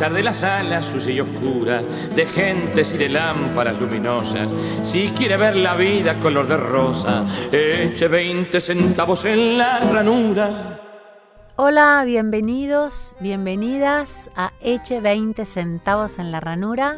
[0.00, 4.50] De las salas sucia y oscura, de gentes y de lámparas luminosas,
[4.82, 10.80] si quiere ver la vida color de rosa, eche 20 centavos en la ranura.
[11.56, 16.96] Hola, bienvenidos, bienvenidas a Eche 20 centavos en la ranura.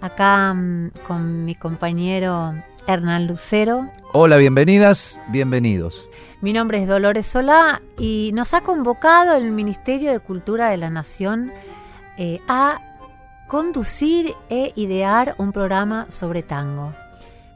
[0.00, 2.52] Acá mm, con mi compañero
[2.88, 3.88] Hernán Lucero.
[4.12, 6.10] Hola, bienvenidas, bienvenidos.
[6.40, 10.90] Mi nombre es Dolores Solá y nos ha convocado el Ministerio de Cultura de la
[10.90, 11.52] Nación
[12.18, 12.80] eh, a
[13.46, 16.92] conducir e idear un programa sobre tango.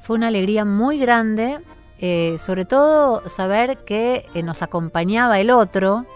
[0.00, 1.58] Fue una alegría muy grande,
[1.98, 6.06] eh, sobre todo saber que eh, nos acompañaba el otro,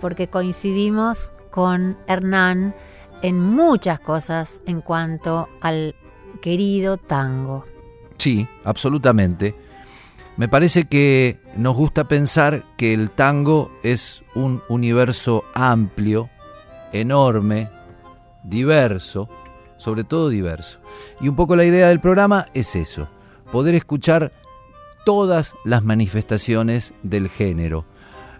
[0.00, 2.74] porque coincidimos con Hernán
[3.22, 5.94] en muchas cosas en cuanto al
[6.40, 7.64] querido tango.
[8.16, 9.54] Sí, absolutamente.
[10.36, 16.30] Me parece que nos gusta pensar que el tango es un universo amplio,
[16.92, 17.68] enorme,
[18.48, 19.28] diverso,
[19.76, 20.80] sobre todo diverso.
[21.20, 23.08] Y un poco la idea del programa es eso,
[23.52, 24.32] poder escuchar
[25.04, 27.84] todas las manifestaciones del género,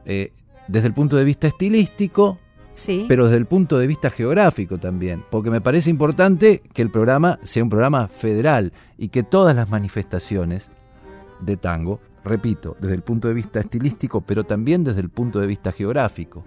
[0.05, 0.33] eh,
[0.67, 2.39] desde el punto de vista estilístico,
[2.75, 3.07] Sí.
[3.09, 7.41] pero desde el punto de vista geográfico también, porque me parece importante que el programa
[7.43, 10.71] sea un programa federal y que todas las manifestaciones
[11.41, 15.49] de tango, repito, desde el punto de vista estilístico, pero también desde el punto de
[15.49, 16.45] vista geográfico,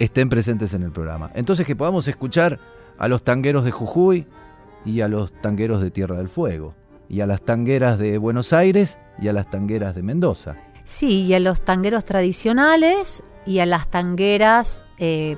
[0.00, 1.30] estén presentes en el programa.
[1.34, 2.58] Entonces que podamos escuchar
[2.98, 4.26] a los tangueros de Jujuy
[4.84, 6.74] y a los tangueros de Tierra del Fuego,
[7.08, 10.56] y a las tangueras de Buenos Aires y a las tangueras de Mendoza.
[10.84, 15.36] Sí, y a los tangueros tradicionales y a las tangueras eh,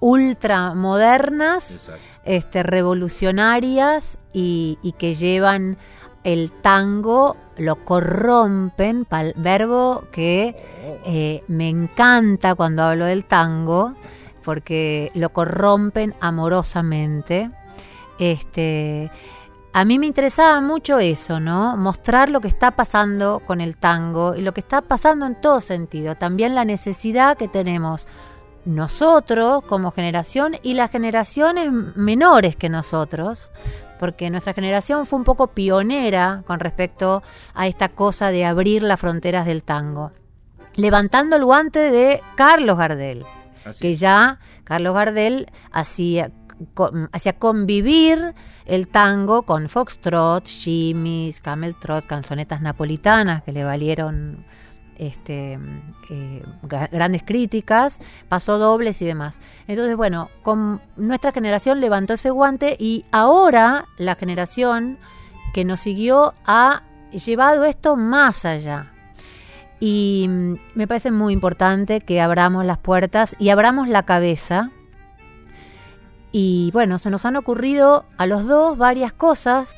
[0.00, 1.90] ultramodernas,
[2.24, 5.78] este, revolucionarias y, y que llevan
[6.24, 10.56] el tango, lo corrompen, pal- verbo que
[11.04, 13.92] eh, me encanta cuando hablo del tango,
[14.42, 17.50] porque lo corrompen amorosamente.
[18.18, 19.10] Este,
[19.72, 21.76] a mí me interesaba mucho eso, ¿no?
[21.76, 25.60] Mostrar lo que está pasando con el tango y lo que está pasando en todo
[25.60, 26.14] sentido.
[26.14, 28.06] También la necesidad que tenemos
[28.64, 33.52] nosotros como generación y las generaciones menores que nosotros,
[34.04, 37.22] porque nuestra generación fue un poco pionera con respecto
[37.54, 40.12] a esta cosa de abrir las fronteras del tango.
[40.76, 43.24] Levantando el guante de Carlos Gardel,
[43.80, 46.32] que ya Carlos Gardel hacía,
[46.74, 48.34] co- hacía convivir
[48.66, 54.44] el tango con foxtrot, shimmies, camel trot, canzonetas napolitanas que le valieron
[54.98, 55.58] este,
[56.10, 59.40] eh, gra- grandes críticas, pasó dobles y demás.
[59.66, 64.98] Entonces, bueno, con nuestra generación levantó ese guante y ahora la generación
[65.52, 66.82] que nos siguió ha
[67.12, 68.90] llevado esto más allá.
[69.80, 74.70] Y mm, me parece muy importante que abramos las puertas y abramos la cabeza.
[76.32, 79.76] Y bueno, se nos han ocurrido a los dos varias cosas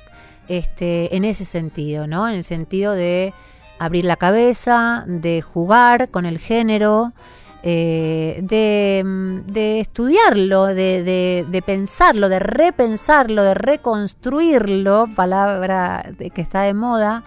[0.49, 2.29] este, en ese sentido, ¿no?
[2.29, 3.35] En el sentido de
[3.79, 7.13] abrir la cabeza, de jugar con el género,
[7.63, 16.05] eh, de, mm, de estudiarlo, de, de- pensarlo, de repensarlo, de reconstruirlo, palabra
[16.35, 17.23] que está de moda,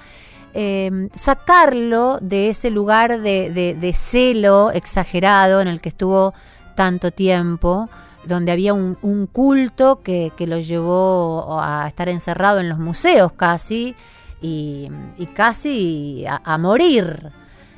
[0.53, 6.33] eh, sacarlo de ese lugar de celo exagerado en el que estuvo
[6.75, 7.89] tanto tiempo,
[8.25, 13.31] donde había un, un culto que, que lo llevó a estar encerrado en los museos
[13.33, 13.95] casi
[14.41, 17.31] y, y casi a, a morir.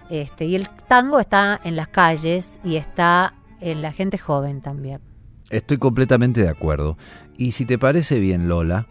[0.09, 4.99] Este, y el tango está en las calles y está en la gente joven también.
[5.49, 6.97] Estoy completamente de acuerdo.
[7.37, 8.87] Y si te parece bien, Lola,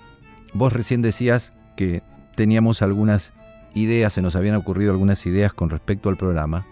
[0.54, 2.02] vos recién decías que
[2.36, 3.32] teníamos algunas
[3.74, 6.64] ideas, se nos habían ocurrido algunas ideas con respecto al programa.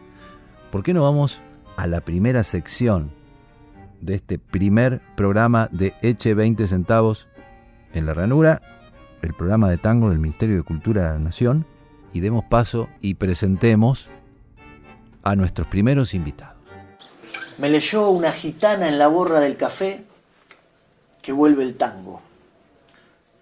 [0.71, 1.41] ¿Por qué no vamos
[1.77, 3.11] a la primera sección
[4.01, 7.29] de este primer programa de Eche 20 centavos
[7.93, 8.61] en la ranura,
[9.23, 11.67] el programa de tango del Ministerio de Cultura de la Nación,
[12.13, 14.09] y demos paso y presentemos
[15.23, 16.57] a nuestros primeros invitados.
[17.59, 20.05] Me leyó una gitana en la borra del café
[21.21, 22.23] que vuelve el tango.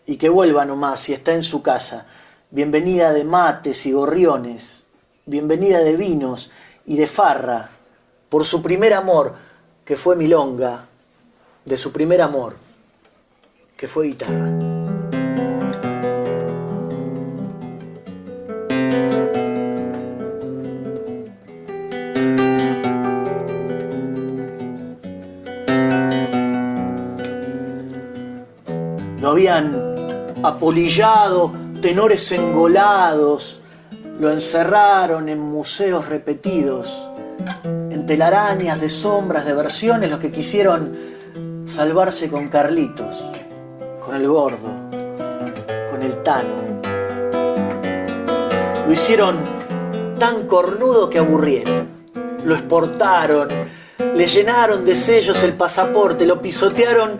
[0.06, 2.06] Y que vuelva nomás si está en su casa.
[2.50, 4.86] Bienvenida de mates y gorriones,
[5.26, 6.50] bienvenida de vinos
[6.86, 7.70] y de farra,
[8.28, 9.34] por su primer amor,
[9.84, 10.86] que fue milonga,
[11.64, 12.56] de su primer amor,
[13.76, 14.65] que fue guitarra.
[30.56, 33.60] Apolillado, tenores engolados,
[34.18, 37.10] lo encerraron en museos repetidos,
[37.64, 40.96] en telarañas de sombras, de versiones, los que quisieron
[41.66, 43.22] salvarse con Carlitos,
[44.00, 44.88] con el gordo,
[45.90, 46.80] con el Tano.
[48.86, 49.40] Lo hicieron
[50.18, 51.86] tan cornudo que aburrieron,
[52.44, 53.48] lo exportaron,
[53.98, 57.18] le llenaron de sellos el pasaporte, lo pisotearon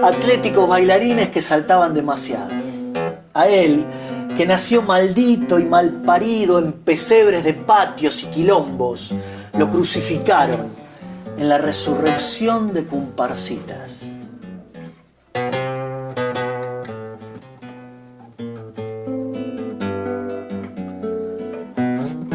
[0.00, 2.57] atléticos bailarines que saltaban demasiado.
[3.34, 3.84] A él,
[4.36, 9.14] que nació maldito y mal parido en pesebres de patios y quilombos,
[9.56, 10.68] lo crucificaron
[11.38, 14.02] en la resurrección de comparsitas.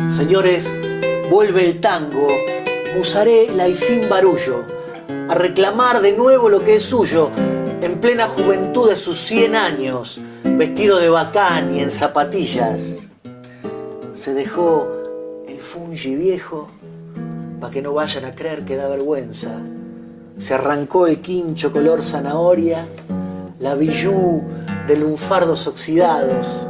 [0.10, 0.80] Señores,
[1.30, 2.28] vuelve el tango,
[2.96, 4.66] musarela y sin barullo,
[5.28, 7.30] a reclamar de nuevo lo que es suyo,
[7.83, 13.00] en plena juventud de sus 100 años, vestido de bacán y en zapatillas.
[14.13, 14.88] Se dejó
[15.45, 16.69] el fungi viejo
[17.59, 19.59] para que no vayan a creer que da vergüenza.
[20.38, 22.88] Se arrancó el quincho color zanahoria,
[23.59, 24.44] la billú
[24.88, 26.65] de lunfardos oxidados.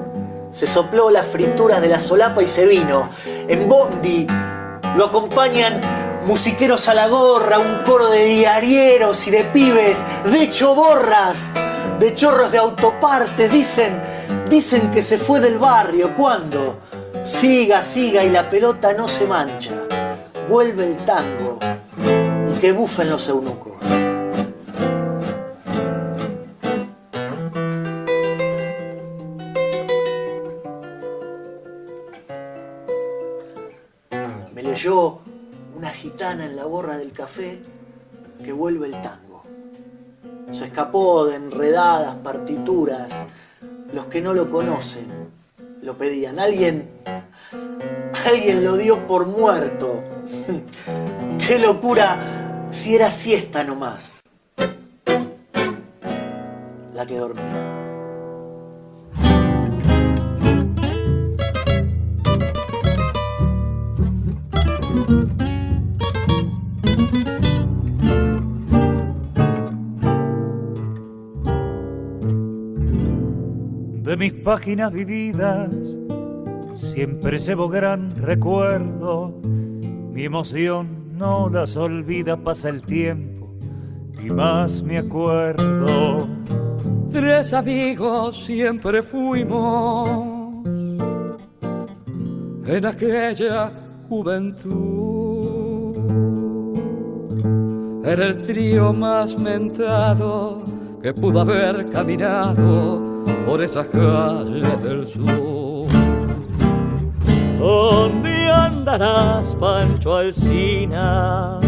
[0.49, 3.07] Se sopló las frituras de la solapa y se vino.
[3.47, 4.25] En Bondi
[4.97, 5.79] lo acompañan
[6.25, 11.41] musiqueros a la gorra, un coro de diarieros y de pibes, de choborras,
[11.99, 13.51] de chorros de autopartes.
[13.51, 14.01] Dicen,
[14.49, 16.13] dicen que se fue del barrio.
[16.15, 16.77] ¿Cuándo?
[17.23, 19.73] Siga, siga y la pelota no se mancha.
[20.47, 21.59] Vuelve el tango
[22.51, 23.73] y que bufen los eunucos.
[34.53, 35.19] Me leyó
[35.83, 37.59] una gitana en la borra del café
[38.41, 39.43] que vuelve el tango.
[40.49, 43.13] Se escapó de enredadas partituras.
[43.91, 45.07] Los que no lo conocen
[45.81, 46.39] lo pedían.
[46.39, 46.89] Alguien,
[48.25, 50.01] alguien lo dio por muerto.
[51.45, 54.21] Qué locura si era siesta nomás.
[56.93, 57.73] La que dormía.
[74.13, 75.71] De mis páginas vividas
[76.71, 79.41] siempre llevo gran recuerdo.
[79.41, 83.51] Mi emoción no las olvida, pasa el tiempo
[84.23, 86.27] y más me acuerdo.
[87.11, 90.63] Tres amigos siempre fuimos
[92.67, 93.71] en aquella
[94.07, 95.97] juventud.
[98.05, 100.61] Era el trío más mentado
[101.01, 103.12] que pudo haber caminado
[103.45, 105.87] por esas calles del sur.
[107.57, 111.59] ¿Dónde andarás, Pancho Alcina?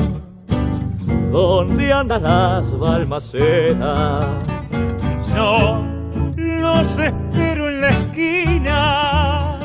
[1.32, 4.42] ¿Dónde andarás, Balmaceda?
[5.34, 5.84] Yo
[6.36, 9.60] los espero en la esquina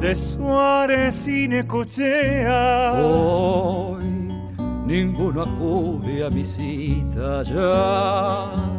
[0.00, 2.92] de Suárez y Necochea.
[2.94, 4.04] Hoy
[4.86, 8.77] ninguno acude a mi cita ya.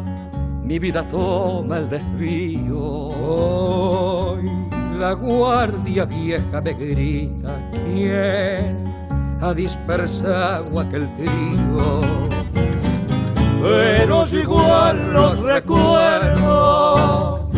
[0.70, 2.78] Mi vida toma el desvío.
[2.78, 4.48] Hoy
[4.96, 7.70] la guardia vieja me grita.
[7.72, 8.84] ¿Quién
[9.40, 12.02] ha dispersado aquel trío?
[13.60, 17.50] pero igual los recuerdo,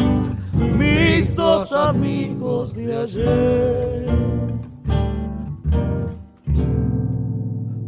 [0.79, 4.07] mis dos amigos de ayer.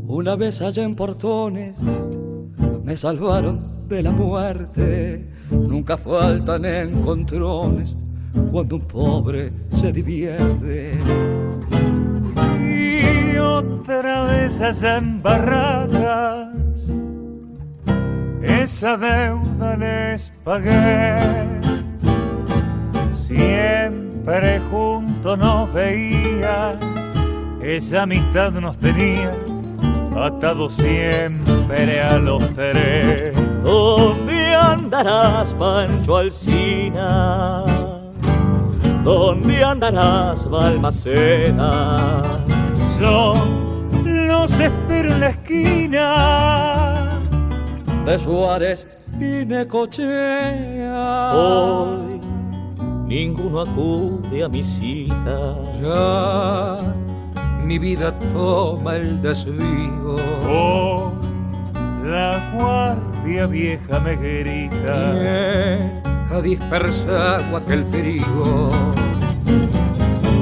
[0.06, 1.78] Una vez allá en Portones
[2.84, 5.28] me salvaron de la muerte.
[5.50, 7.94] Nunca faltan encontrones
[8.50, 10.98] cuando un pobre se divierte.
[12.60, 16.94] Y otra vez allá en Barracas,
[18.42, 21.16] esa deuda les pagué.
[23.12, 26.78] Siempre junto tanto nos veía,
[27.62, 29.32] esa amistad nos tenía
[30.14, 33.43] atados siempre a los tres.
[33.64, 37.64] ¿Dónde andarás, Pancho Alcina?
[39.02, 42.20] ¿Dónde andarás, Balmaceda?
[43.00, 43.34] Yo
[44.04, 47.08] los espero en la esquina
[48.04, 48.86] de Suárez
[49.18, 51.32] y Necochea.
[51.34, 52.20] Hoy
[53.06, 55.56] ninguno acude a mi cita.
[55.80, 56.80] Ya
[57.64, 60.16] mi vida toma el desvío.
[60.46, 61.14] Hoy
[62.04, 62.52] la
[63.24, 66.02] guardia vieja me grita.
[66.30, 68.70] ha dispersado aquel trigo.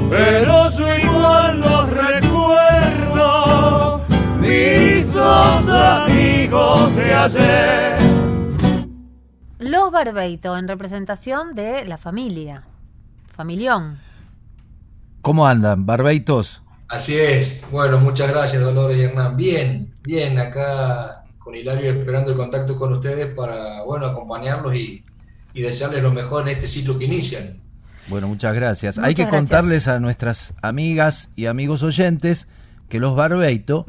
[0.09, 3.21] Pero yo igual los recuerdo,
[4.37, 7.97] mis dos amigos de ayer.
[9.59, 12.63] Los Barbeito en representación de la familia.
[13.31, 13.97] Familión.
[15.21, 16.63] ¿Cómo andan, Barbeitos?
[16.89, 17.65] Así es.
[17.71, 19.37] Bueno, muchas gracias, Dolores y Hernán.
[19.37, 25.03] Bien, bien, acá con Hilario esperando el contacto con ustedes para, bueno, acompañarlos y,
[25.53, 27.43] desearles lo mejor en este ciclo que inician.
[28.07, 28.97] Bueno, muchas gracias.
[28.97, 32.47] Hay que contarles a nuestras amigas y amigos oyentes
[32.89, 33.85] que los Barbeito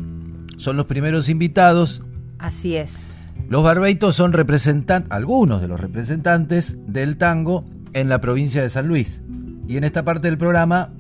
[0.59, 2.03] son los primeros invitados.
[2.39, 3.07] Así es.
[3.49, 8.87] Los Barbeitos son representantes, algunos de los representantes del tango en la provincia de San
[8.87, 9.23] Luis.
[9.67, 10.93] Y en esta parte del programa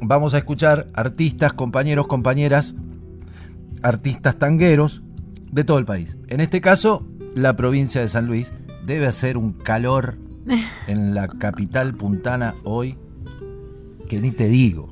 [0.00, 2.76] vamos a escuchar artistas, compañeros, compañeras,
[3.82, 5.02] artistas tangueros
[5.50, 6.16] de todo el país.
[6.28, 8.52] En este caso, la provincia de San Luis
[8.84, 10.18] debe hacer un calor
[10.86, 12.96] en la capital puntana hoy
[14.08, 14.88] que ni te digo.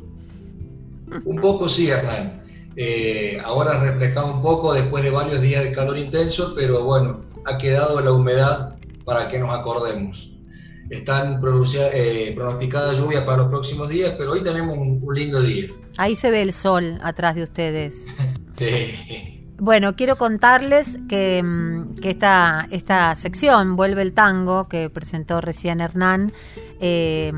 [1.25, 2.44] Un poco sí, Hernán.
[2.76, 7.56] Eh, ahora refrescado un poco después de varios días de calor intenso, pero bueno, ha
[7.56, 10.34] quedado la humedad para que nos acordemos.
[10.90, 15.68] Están eh, pronosticadas lluvias para los próximos días, pero hoy tenemos un, lindo día.
[15.96, 18.04] Ahí se ve el sol atrás de ustedes.
[19.58, 26.32] Bueno, quiero contarles que, mm, esta, esta, sección, Vuelve el Tango, que presentó recién Hernán,
[26.78, 27.32] eh,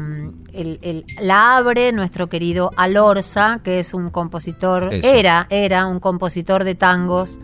[1.22, 7.38] la abre nuestro querido Alorza, que es un compositor, era, era un compositor de tangos,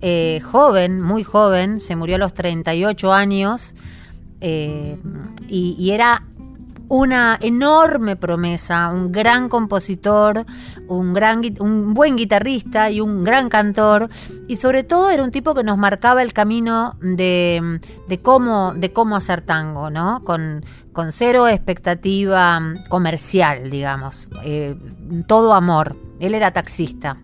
[0.00, 3.74] eh, joven, muy joven, se murió a los 38 años,
[4.40, 4.98] eh,
[5.48, 6.22] y, era
[6.88, 10.44] una enorme promesa, un gran compositor,
[10.88, 14.08] un, gran, un buen guitarrista y un gran cantor,
[14.48, 17.80] y sobre todo era un tipo que nos marcaba el camino de,
[18.22, 20.22] cómo, de cómo hacer tango, ¿no?
[20.24, 24.76] Con, con cero expectativa comercial, digamos, eh,
[25.26, 25.96] todo amor.
[26.20, 27.18] Él era taxista.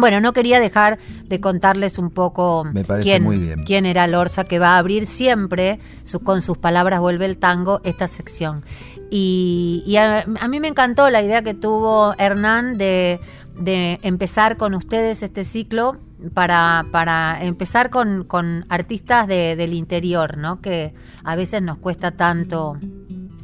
[0.00, 2.66] Bueno, no quería dejar de contarles un poco
[3.02, 5.78] quién, era Lorza, que va a abrir siempre,
[6.24, 8.64] con sus palabras vuelve el tango, esta sección.
[9.10, 13.20] Y, a, mí me encantó la idea que tuvo Hernán de,
[13.64, 15.98] empezar con ustedes este ciclo
[16.32, 20.60] para, para empezar con, artistas del interior, ¿no?
[20.60, 22.78] que a veces nos cuesta tanto,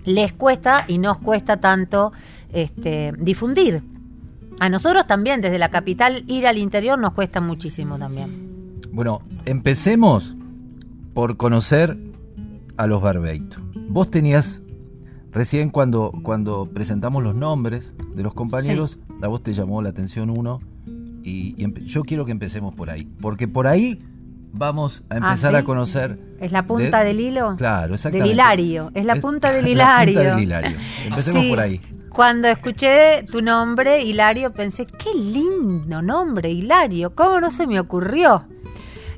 [0.05, 2.13] les cuesta y nos cuesta tanto
[2.53, 3.83] este, difundir.
[4.59, 8.79] A nosotros también, desde la capital, ir al interior nos cuesta muchísimo también.
[8.91, 10.37] Bueno, empecemos
[11.13, 11.99] por conocer
[12.79, 13.61] a los Barbeitos.
[13.89, 14.63] Vos tenías,
[15.37, 20.31] recién cuando, cuando presentamos los nombres de los compañeros, a vos te llamó la atención
[20.31, 20.61] uno,
[21.23, 23.99] y, yo quiero que empecemos por ahí, porque por ahí
[24.53, 26.19] vamos a ah, empezar a conocer.
[26.41, 27.55] ¿Es la punta del hilo?
[27.57, 28.29] Claro, exactamente.
[28.29, 30.15] Del hilario, es la punta del hilario.
[30.15, 30.77] La punta del hilario.
[31.07, 31.81] Empecemos por ahí.
[32.09, 38.47] Cuando escuché tu nombre, Hilario, pensé, qué lindo nombre, Hilario, ¿cómo no se me ocurrió?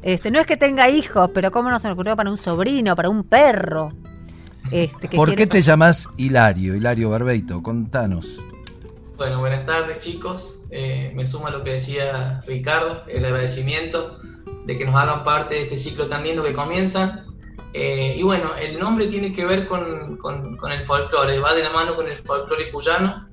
[0.02, 2.96] Este, no es que tenga hijos, pero ¿cómo no se me ocurrió para un sobrino,
[2.96, 3.92] para un perro?
[4.70, 7.62] Este, ¿Por qué te llamas Hilario, Hilario Barbeito?
[7.62, 8.40] Contanos.
[9.16, 10.66] Bueno, buenas tardes chicos.
[10.70, 14.18] Eh, me sumo a lo que decía Ricardo, el agradecimiento
[14.66, 17.24] de que nos hagan parte de este ciclo tan lindo que comienza
[17.74, 21.70] eh, y bueno, el nombre tiene que ver con, con, el folclore, va de la
[21.70, 23.28] mano con el folclore cuyano.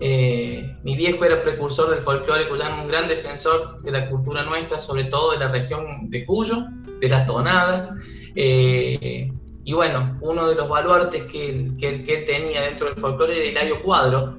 [0.00, 4.78] Eh, mi viejo era precursor del folclore cuyano, un gran defensor de la cultura nuestra,
[4.78, 6.64] sobre todo de la región de Cuyo,
[7.00, 7.90] de las tonadas.
[8.34, 9.32] Eh,
[9.70, 13.80] y bueno, uno de los baluartes que, que, él tenía dentro del folclore era Hilario
[13.84, 14.36] Cuadro,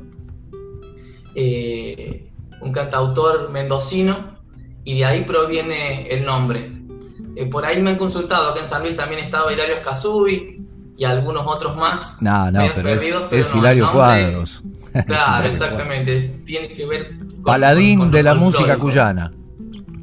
[2.59, 4.37] un cantautor mendocino,
[4.83, 6.73] y de ahí proviene el nombre.
[7.37, 10.65] Eh, por ahí me han consultado, acá en San Luis también estaba Hilario Escasubi
[10.97, 12.21] y algunos otros más.
[12.21, 14.61] No, no, pero, es, Hilario Cuadros.
[15.07, 16.41] Claro, exactamente.
[16.45, 17.43] Tiene que ver con.
[17.43, 19.31] Paladín de la música cuyana.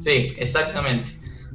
[0.03, 1.11] Sí, exactamente.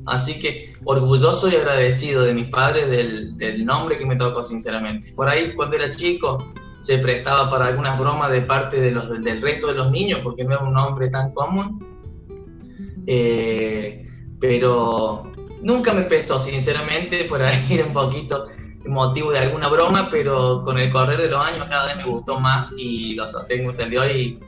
[0.07, 5.13] Así que orgulloso y agradecido de mis padres del, del, nombre que me tocó, sinceramente.
[5.15, 9.41] Por ahí, cuando era chico, se prestaba para algunas bromas de parte de los, del
[9.41, 11.85] resto de los niños, porque no es un nombre tan común.
[13.07, 14.07] Eh,
[14.41, 15.31] pero
[15.63, 18.45] nunca me pesó, sinceramente, por ahí era un poquito
[18.87, 22.39] motivo de alguna broma, pero con el correr de los años cada vez me gustó
[22.39, 24.41] más y lo sostengo hasta el de hoy.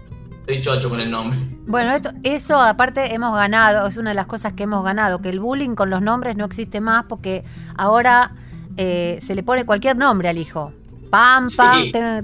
[0.46, 1.36] Estoy chocho con el nombre.
[1.66, 5.28] Bueno, esto, eso aparte hemos ganado, es una de las cosas que hemos ganado, que
[5.28, 7.42] el bullying con los nombres no existe más porque
[7.76, 8.30] ahora
[8.76, 10.72] eh, se le pone cualquier nombre al hijo.
[11.10, 11.74] Pampa,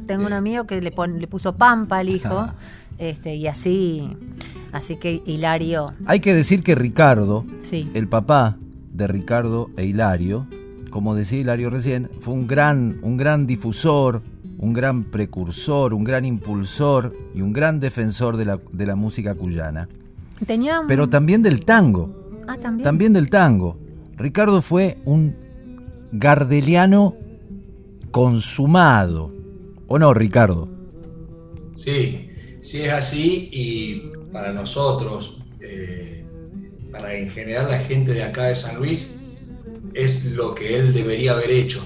[0.07, 2.47] tengo, un amigo que le, le puso Pampa al hijo,
[2.99, 4.17] este, y así,
[4.71, 5.93] así que Hilario.
[6.07, 8.57] Hay que decir que Ricardo, el papá
[8.93, 10.47] de Ricardo e Hilario,
[10.91, 14.23] como decía Hilario recién, fue un gran, un gran difusor,
[14.62, 19.35] un gran precursor, un gran impulsor y un gran defensor de la, de la música
[19.35, 19.88] cuyana.
[20.87, 22.31] Pero también del tango.
[22.47, 22.85] Ah, también.
[22.85, 23.76] También del tango.
[24.16, 25.35] Ricardo fue un
[26.12, 27.16] gardeliano
[28.12, 29.33] consumado.
[29.88, 30.69] ¿O no, Ricardo?
[31.75, 36.25] Sí, sí es así y para nosotros, eh,
[36.92, 39.23] para en general la gente de acá de San Luis,
[39.95, 41.85] es lo que él debería haber hecho.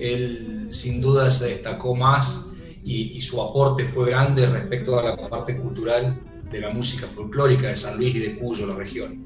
[0.00, 2.52] Él sin duda se destacó más
[2.84, 7.76] y, su aporte fue grande respecto a la parte cultural de la música folclórica de
[7.76, 9.24] San Luis y de Cuyo, la región.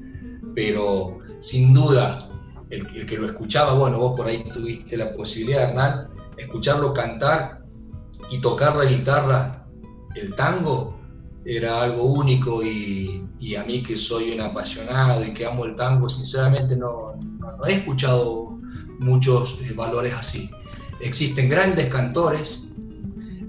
[0.53, 2.29] Pero sin duda,
[2.69, 7.65] el, que lo escuchaba, bueno, vos por ahí tuviste la posibilidad, Hernán, escucharlo cantar
[8.29, 9.67] y tocar la guitarra,
[10.15, 10.97] el tango,
[11.45, 13.23] era algo único y,
[13.57, 17.73] a mí que soy un apasionado y que amo el tango, sinceramente no, no, he
[17.73, 18.59] escuchado
[18.99, 20.49] muchos eh, valores así.
[20.99, 22.69] Existen grandes cantores,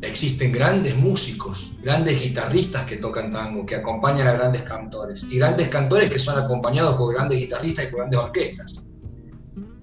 [0.02, 5.68] existen grandes músicos, grandes guitarristas que tocan tango, que acompañan a grandes cantores, y grandes
[5.68, 8.88] cantores que son acompañados por grandes guitarristas y por grandes orquestas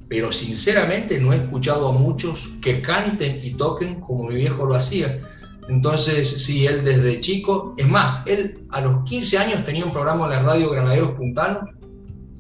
[0.08, 4.76] pero sinceramente no he escuchado a muchos que canten y toquen como mi viejo lo
[4.76, 5.20] hacía.
[5.68, 10.26] Entonces, sí, él desde chico, es más, él a los 15 años tenía un programa
[10.26, 11.64] en la radio Granaderos Puntanos,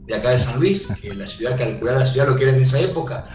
[0.05, 2.61] de acá de San Luis, que la ciudad calculada, la ciudad lo que era en
[2.61, 3.25] esa época,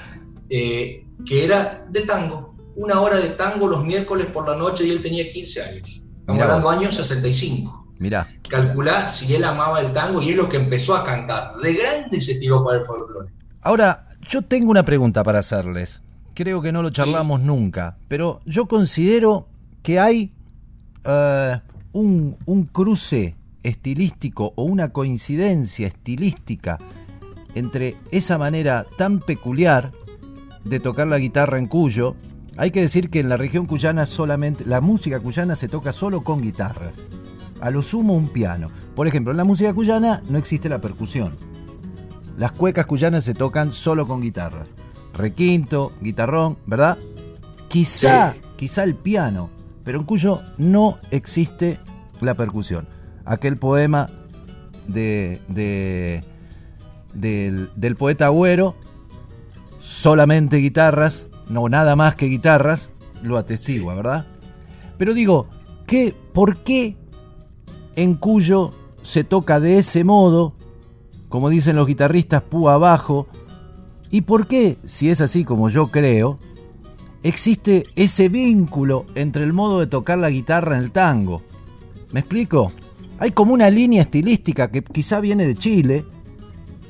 [0.49, 4.91] eh, que era de tango, una hora de tango los miércoles por la noche y
[4.91, 6.03] él tenía 15 años.
[6.21, 7.89] Estamos hablando años 65.
[7.99, 8.27] Mira.
[8.49, 11.55] Calculá si él amaba el tango y es lo que empezó a cantar.
[11.57, 13.31] De grande se tiró para el folclore.
[13.61, 16.01] Ahora, yo tengo una pregunta para hacerles.
[16.35, 19.49] Creo que no lo charlamos nunca, pero yo considero
[19.83, 20.33] que hay
[21.05, 21.61] eh,
[21.93, 26.79] un, un cruce estilístico o una coincidencia estilística
[27.55, 29.91] entre esa manera tan peculiar
[30.65, 32.17] de tocar la guitarra en Cuyo.
[32.57, 36.23] Hay que decir que en la región cuyana solamente la música cuyana se toca solo
[36.23, 37.03] con guitarras.
[37.61, 38.71] A lo sumo un piano.
[38.95, 41.37] Por ejemplo, en la música cuyana no existe la percusión.
[42.37, 44.75] Las cuecas cuyanas se tocan solo con guitarras.
[45.13, 46.97] Requinto, guitarrón, ¿verdad?
[47.69, 49.51] Quizá, quizá el piano,
[49.85, 51.79] pero en cuyo no existe
[52.21, 52.89] la percusión.
[53.27, 54.09] Aquel poema
[54.89, 56.23] de,
[57.15, 58.75] del, poeta Agüero,
[59.81, 62.91] solamente guitarras, no nada más que guitarras,
[63.23, 64.27] lo atestigua, ¿verdad?
[64.99, 65.49] Pero digo,
[65.87, 66.97] ¿qué, ¿por qué
[67.97, 70.55] en Cuyo se toca de ese modo
[71.31, 73.29] como dicen los guitarristas, púa abajo.
[74.11, 76.41] ¿Y por qué, si es así como yo creo,
[77.23, 81.41] existe ese vínculo entre el modo de tocar la guitarra en el tango?
[82.11, 82.73] ¿Me explico?
[83.21, 86.05] Hay como una línea estilística que quizá viene de Chile,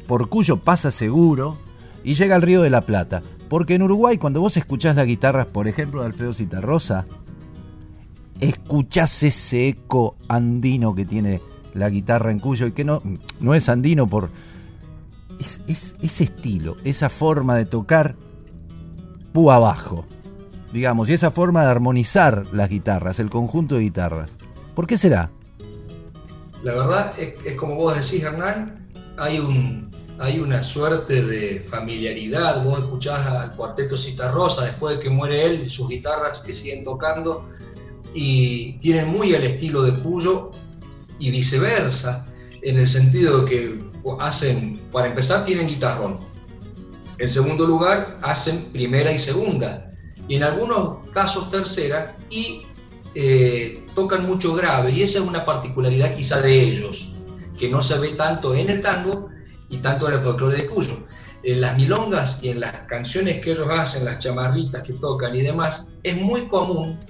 [0.08, 1.58] por cuyo pasa seguro,
[2.04, 3.22] y llega al Río de la Plata.
[3.48, 7.04] Porque en Uruguay, cuando vos escuchás las guitarras, por ejemplo, de Alfredo Citarrosa,
[8.40, 11.40] escuchás ese eco andino que tiene
[11.74, 13.02] la guitarra en Cuyo y que no,
[13.40, 14.30] no es andino por
[15.40, 18.16] es, ese estilo, esa forma de tocar
[19.32, 20.04] pu abajo,
[20.72, 24.36] digamos, y esa forma de armonizar las guitarras, el conjunto de guitarras.
[24.74, 25.30] ¿Por qué será?
[26.62, 29.89] La verdad es, como vos decís, Hernán, hay, un,
[30.20, 32.62] hay una suerte de familiaridad.
[32.62, 37.46] Vos escuchás al cuarteto Citarrosa después de que muere él, sus guitarras que siguen tocando
[38.12, 40.50] y tienen muy el estilo de Cuyo
[41.18, 42.30] y viceversa,
[42.62, 43.84] en el sentido de que
[44.20, 46.18] hacen, para empezar, tienen guitarrón.
[47.18, 49.90] En segundo lugar, hacen primera y segunda.
[50.28, 52.66] Y en algunos casos tercera y
[53.14, 54.92] eh, tocan mucho grave.
[54.92, 57.14] Y esa es una particularidad quizá de ellos,
[57.58, 59.30] que no se ve tanto en el tango
[59.70, 61.06] y tanto en el folclore de Cuyo.
[61.42, 65.42] En las milongas y en las canciones que ellos hacen, las chamarritas que tocan y
[65.42, 67.00] demás, es muy común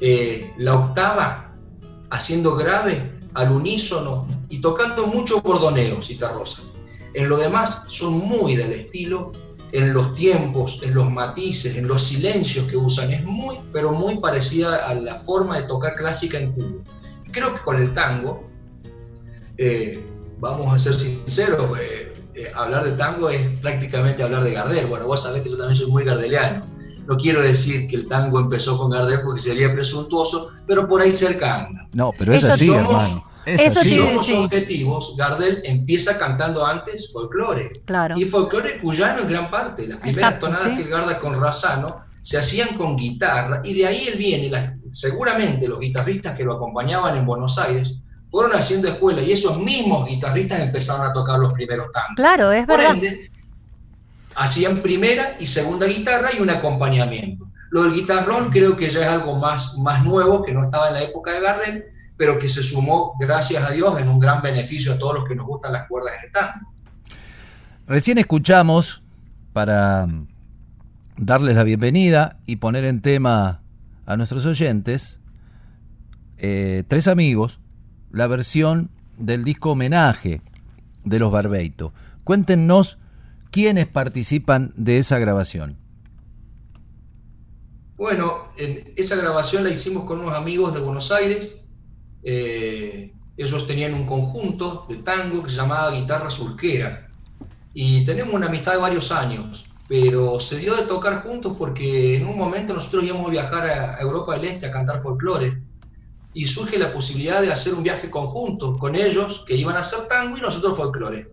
[0.00, 1.54] eh, la octava
[2.10, 6.62] haciendo grave al unísono y tocando mucho bordoneo, Cita Rosa.
[7.12, 9.32] En lo demás son muy del estilo
[9.72, 14.20] en los tiempos, en los matices, en los silencios que usan, es muy, pero muy
[14.20, 16.82] parecida a la forma de tocar clásica en Cuba.
[17.32, 18.48] Creo que con el tango,
[19.58, 20.05] eh,
[20.38, 24.86] vamos a ser sinceros, eh, eh, hablar de tango es prácticamente hablar de Gardel.
[24.86, 26.66] Bueno, vos sabés que yo también soy muy gardeliano.
[27.06, 31.12] No quiero decir que el tango empezó con Gardel porque sería presuntuoso, pero por ahí
[31.12, 31.88] cerca anda.
[31.92, 33.22] No, pero es así, hermano.
[33.46, 37.80] Es si somos objetivos, Gardel empieza cantando antes folclore.
[37.84, 38.18] Claro.
[38.18, 39.86] Y folclore cuyano en gran parte.
[39.86, 44.08] Las primeras tonadas que él guarda con Razano se hacían con guitarra y de ahí
[44.08, 44.50] él viene.
[44.90, 50.08] seguramente los guitarristas que lo acompañaban en Buenos Aires fueron haciendo escuela y esos mismos
[50.08, 52.14] guitarristas empezaron a tocar los primeros tangos.
[52.16, 52.96] Claro, es verdad.
[54.34, 57.46] hacían primera y segunda guitarra y un acompañamiento.
[57.70, 60.94] Lo del guitarrón creo que ya es algo más, más nuevo, que no estaba en
[60.94, 61.84] la época de Gardel,
[62.16, 65.34] pero que se sumó, gracias a Dios, en un gran beneficio a todos los que
[65.34, 66.72] nos gustan las cuerdas del tango.
[67.86, 69.02] Recién escuchamos,
[69.52, 70.06] para
[71.16, 73.62] darles la bienvenida y poner en tema
[74.04, 75.20] a nuestros oyentes,
[76.38, 77.60] eh, tres amigos,
[78.16, 80.40] la versión del disco homenaje
[81.04, 81.92] de los Barbeito.
[82.24, 82.96] Cuéntenos
[83.50, 85.76] quiénes participan de esa grabación.
[87.98, 88.32] Bueno,
[88.96, 91.66] esa grabación la hicimos con unos amigos de Buenos Aires.
[92.22, 97.10] Eh, ellos tenían un conjunto de tango que se llamaba Guitarra Surquera.
[97.74, 102.26] Y tenemos una amistad de varios años, pero se dio de tocar juntos porque en
[102.26, 105.65] un momento nosotros íbamos a viajar a Europa del Este a cantar folclore
[106.36, 110.00] y surge la posibilidad de hacer un viaje conjunto con ellos, que iban a hacer
[110.06, 111.32] tango y nosotros folclore.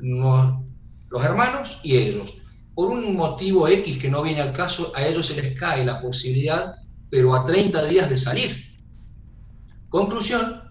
[0.00, 2.40] los hermanos y ellos.
[2.76, 6.00] Por un motivo X que no viene al caso, a ellos se les cae la
[6.00, 6.76] posibilidad,
[7.10, 8.54] pero a 30 días de salir.
[9.88, 10.62] Conclusión,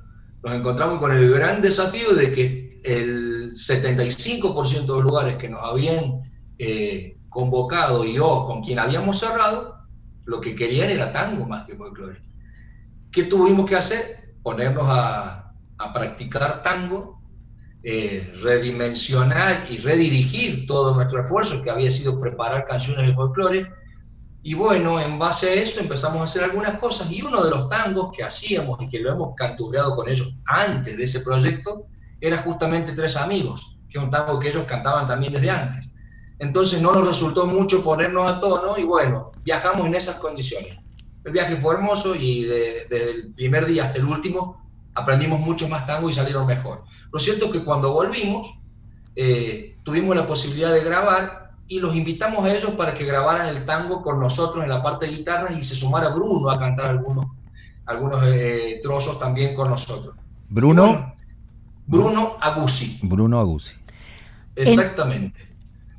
[0.41, 5.61] nos encontramos con el gran desafío de que el 75% de los lugares que nos
[5.61, 6.21] habían
[6.59, 9.75] eh, convocado y yo con quien habíamos cerrado,
[10.23, 12.28] lo que querían era tango más que folclore.
[13.11, 14.35] ¿Qué tuvimos que hacer?
[14.43, 15.35] Ponernos a,
[15.93, 17.21] practicar tango,
[17.83, 23.71] eh, redimensionar y redirigir todo nuestro esfuerzo, que había sido preparar canciones de folclore.
[24.43, 27.69] Y bueno, en base a eso empezamos a hacer algunas cosas y uno de los
[27.69, 31.87] tangos que hacíamos y que lo hemos canturreado con ellos antes de ese proyecto
[32.21, 35.93] era justamente Tres Amigos, que es un tango que ellos cantaban también desde antes.
[36.39, 40.77] Entonces no nos resultó mucho ponernos a tono y bueno, viajamos en esas condiciones.
[41.29, 44.59] El viaje fue hermoso y desde el primer día hasta el último
[44.95, 46.85] aprendimos mucho más tango y salieron mejor.
[47.13, 48.57] Lo cierto es que cuando volvimos
[49.15, 53.63] eh, tuvimos la posibilidad de grabar y los invitamos a ellos para que grabaran el
[53.63, 57.27] tango con nosotros en la parte de guitarras y se sumara Bruno a cantar algunos,
[57.85, 60.15] algunos eh, trozos también con nosotros.
[60.49, 61.13] Bruno.
[61.85, 63.01] Bruno Aguzzi.
[63.03, 63.75] Bruno Aguzzi.
[64.55, 65.47] Exactamente.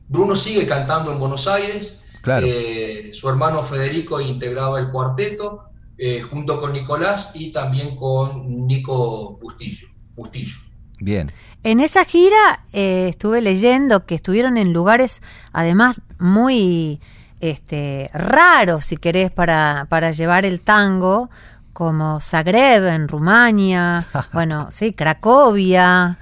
[0.09, 6.61] Bruno sigue cantando en Buenos Aires, eh, su hermano Federico integraba el cuarteto eh, junto
[6.61, 9.89] con Nicolás y también con Nico Bustillo.
[10.15, 10.57] Bustillo.
[10.99, 11.31] Bien.
[11.63, 17.01] En esa gira eh, estuve leyendo que estuvieron en lugares además muy
[17.41, 21.31] este, raros, si querés, para, para llevar el tango,
[21.73, 26.19] como Zagreb en Rumania, bueno, sí, Cracovia,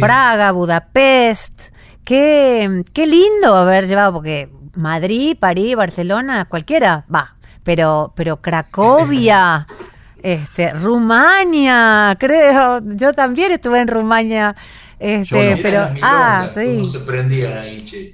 [0.00, 1.74] Praga, Budapest.
[2.04, 9.66] Qué, qué lindo haber llevado, porque Madrid, París, Barcelona, cualquiera va, pero, pero Cracovia,
[10.22, 14.56] este, Rumania, creo, yo también estuve en Rumania.
[14.98, 16.82] Este, pero ah, sí.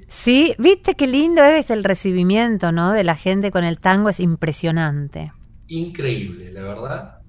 [0.09, 2.91] Sí, viste qué lindo es el recibimiento, ¿no?
[2.91, 5.31] De la gente con el tango es impresionante.
[5.69, 7.19] Increíble, la verdad.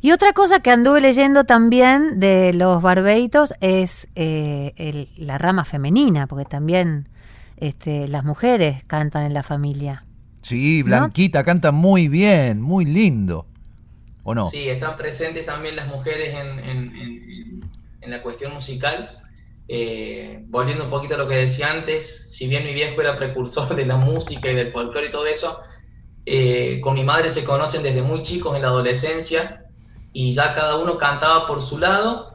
[0.00, 6.26] Y otra cosa que anduve leyendo también de los barbeitos es eh, la rama femenina,
[6.26, 7.08] porque también
[7.60, 10.04] este, las mujeres cantan en la familia.
[10.42, 13.46] Sí, Blanquita canta muy bien, muy lindo.
[14.24, 14.48] ¿O no?
[14.48, 17.62] Sí, están presentes también las mujeres en,
[18.02, 19.22] la cuestión musical.
[19.68, 23.74] Eh, volviendo un poquito a lo que decía antes, si bien mi viejo era precursor
[23.74, 25.60] de la música y del folclore y todo eso,
[26.24, 29.66] eh, con mi madre se conocen desde muy chicos en la adolescencia
[30.14, 32.32] y ya cada uno cantaba por su lado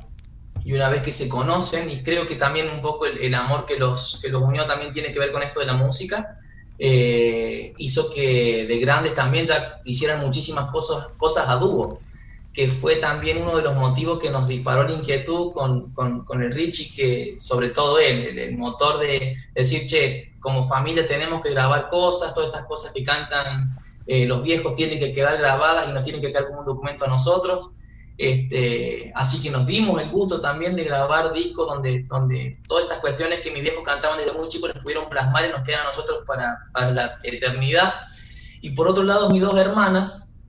[0.65, 3.78] y una vez que se conocen, y creo que también un poco el, amor que
[3.78, 6.39] los, que los unió también tiene que ver con esto de la música,
[6.80, 11.99] eh, hizo que de grandes también ya hicieran muchísimas cosas, cosas a dúo,
[12.54, 16.52] que fue también uno de los motivos que nos disparó la inquietud con, con, el
[16.52, 21.89] Richie, que sobre todo él, el, motor de decir, che, como familia tenemos que grabar
[21.89, 26.04] cosas, todas estas cosas que cantan eh, los viejos tienen que quedar grabadas y nos
[26.04, 27.69] tienen que quedar como un documento a nosotros.
[28.17, 32.99] Este, así que nos dimos el gusto también de grabar discos donde, donde todas estas
[32.99, 35.86] cuestiones que mis viejos cantaban desde muy chicos nos pudieron plasmar y nos quedan a
[35.86, 37.93] nosotros para, para la eternidad.
[38.62, 40.39] Y por otro lado, mis dos hermanas,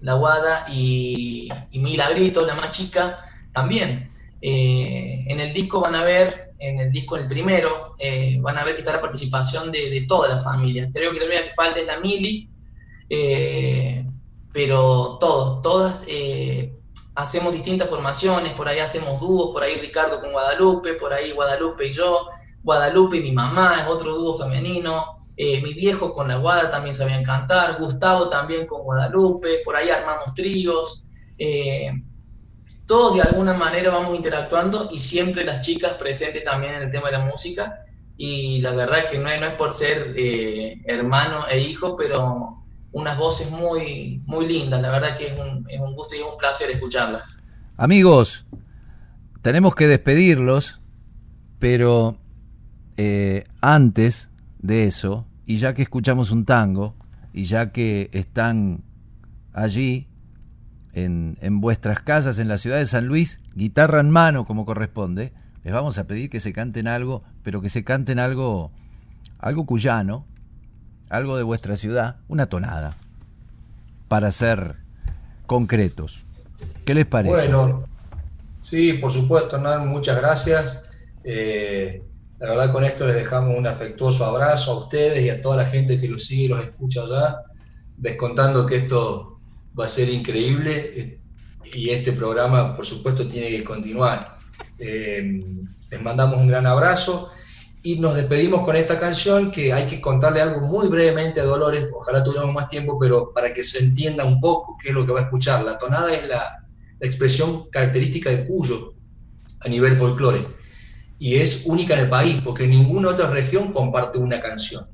[0.00, 3.18] la Guada y, y Milagrito, la más chica,
[3.52, 4.12] también.
[4.40, 8.64] Eh, en el disco van a ver, en el disco, el primero, eh, van a
[8.64, 10.88] ver que está la participación de, de toda la familia.
[10.92, 12.48] Creo que la única que falta es la Mili,
[13.10, 14.06] eh,
[14.52, 16.06] pero todos, todas
[17.18, 21.86] hacemos distintas formaciones, por ahí hacemos dúos, por ahí Ricardo con Guadalupe, por ahí Guadalupe
[21.86, 22.28] y yo,
[22.62, 25.04] Guadalupe y mi mamá es otro dúo femenino,
[25.36, 29.90] eh, mi viejo con la Guada también sabían cantar, Gustavo también con Guadalupe, por ahí
[29.90, 31.06] armamos tríos.
[31.38, 31.90] Eh,
[32.86, 37.10] todos de alguna manera vamos interactuando y siempre las chicas presentes también en el tema
[37.10, 37.84] de la música.
[38.16, 42.57] Y la verdad que no es, por ser eh, hermano e hijo, pero
[42.92, 44.80] unas voces muy, muy lindas.
[44.80, 47.48] La verdad que es un, es un gusto y es un placer escucharlas.
[47.76, 48.46] Amigos,
[49.42, 50.80] tenemos que despedirlos,
[51.58, 52.18] pero
[53.60, 56.96] antes de eso, y ya que escuchamos un tango,
[57.32, 58.82] y ya que están
[59.52, 60.08] allí
[60.92, 65.32] en, en, vuestras casas en la ciudad de San Luis, guitarra en mano como corresponde,
[65.62, 68.72] les vamos a pedir que se canten algo, pero que se canten algo,
[69.38, 70.26] algo cuyano,
[71.08, 72.94] algo de vuestra ciudad, una tonada,
[74.08, 74.76] para ser
[75.46, 76.24] concretos.
[76.84, 77.34] ¿Qué les parece?
[77.34, 77.84] Bueno,
[78.58, 80.90] sí, por supuesto, Hernán, muchas gracias.
[81.24, 82.02] Eh,
[82.38, 85.66] la verdad con esto les dejamos un afectuoso abrazo a ustedes y a toda la
[85.66, 87.42] gente que los sigue y los escucha allá,
[87.96, 89.38] descontando que esto
[89.78, 91.18] va a ser increíble
[91.74, 94.36] y este programa por supuesto tiene que continuar.
[94.78, 95.42] Eh,
[95.90, 97.30] les mandamos un gran abrazo
[97.82, 101.86] y nos despedimos con esta canción que hay que contarle algo muy brevemente a Dolores,
[101.94, 105.12] ojalá tuviéramos más tiempo, pero para que se entienda un poco qué es lo que
[105.12, 105.64] va a escuchar.
[105.64, 106.64] La tonada es la,
[107.00, 108.94] la expresión característica de Cuyo
[109.64, 110.44] a nivel folclore
[111.18, 114.84] y es única en el país, porque ninguna otra región comparte una canción.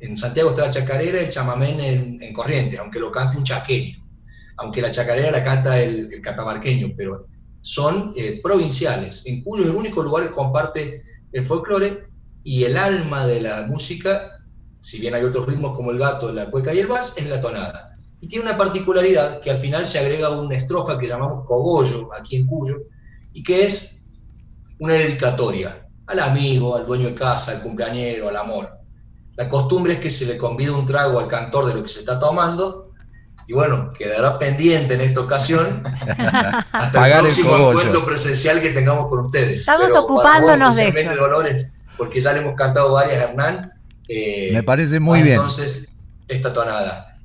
[0.00, 3.96] En Santiago está la chacarera el chamamén en, en aunque lo cante un chaqueño,
[4.58, 7.26] aunque la chacarera la canta el, el catamarqueño, pero
[7.60, 9.22] son eh, provinciales.
[9.26, 12.06] En Cuyo es el único lugar que comparte el folclore
[12.46, 14.38] y el alma de la música,
[14.78, 17.40] si bien hay otros ritmos como el gato, la cueca y el vals, es la
[17.40, 17.96] tonada.
[18.20, 22.36] Y tiene una particularidad que al final se agrega una estrofa que llamamos cogollo aquí
[22.36, 22.76] en Cuyo,
[23.32, 24.06] y que es
[24.78, 28.78] una dedicatoria al amigo, al dueño de casa, al cumpleañero, al amor.
[29.34, 31.98] La costumbre es que se le convida un trago al cantor de lo que se
[31.98, 32.92] está tomando
[33.48, 35.82] y bueno, quedará pendiente en esta ocasión
[36.72, 39.60] hasta el próximo encuentro presencial que tengamos con ustedes.
[39.60, 41.14] Estamos ocupándonos de eso.
[41.16, 43.72] Dolores, porque ya le hemos cantado varias, Hernán.
[44.08, 45.34] Eh, Me parece muy bien.
[45.36, 45.96] Entonces,
[46.28, 47.15] esta tonada.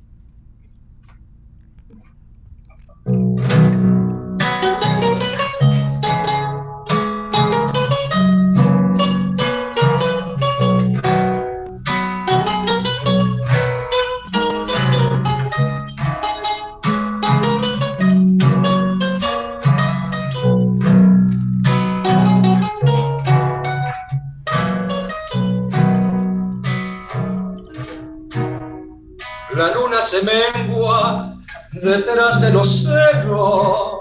[30.02, 31.36] Se mengua
[31.72, 34.00] detrás de los cerros,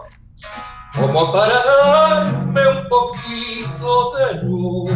[0.96, 4.92] como para darme un poquito de luz.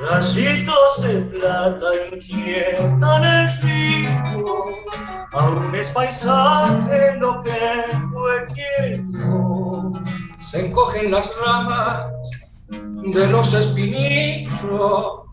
[0.00, 4.10] Rayitos de plata inquietan el río,
[5.32, 8.34] aún es paisaje lo que fue.
[10.40, 12.06] Se encogen las ramas
[12.68, 15.24] de los espinillos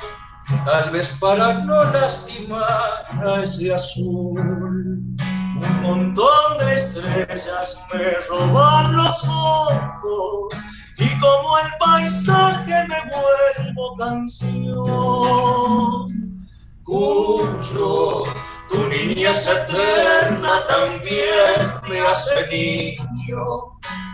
[0.66, 4.40] tal vez para no lastimar a ese azul.
[4.40, 10.54] Un montón de estrellas me roban los ojos
[10.98, 14.82] y como el paisaje me vuelvo canción.
[16.84, 18.24] Cuyo
[18.70, 23.44] tu niñez eterna también me hace niño.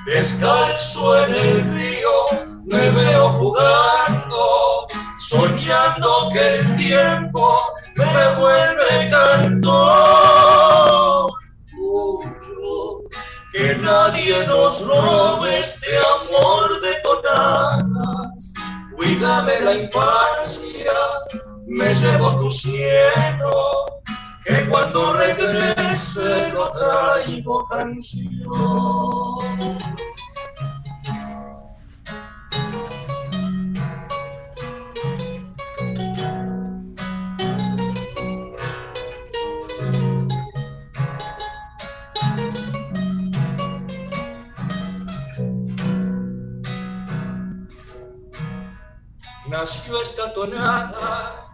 [0.06, 4.86] Descalzo en el río me veo jugando
[5.17, 7.60] soñando que el tiempo
[7.95, 10.17] me vuelve cantor.
[13.58, 18.53] que nadie nos robe este amor de tonadas.
[18.95, 20.93] Cuídame la infancia,
[21.65, 23.86] me llevo tu cielo,
[24.45, 29.57] que cuando regrese lo traigo canción.
[49.67, 51.53] Nació esta tonada.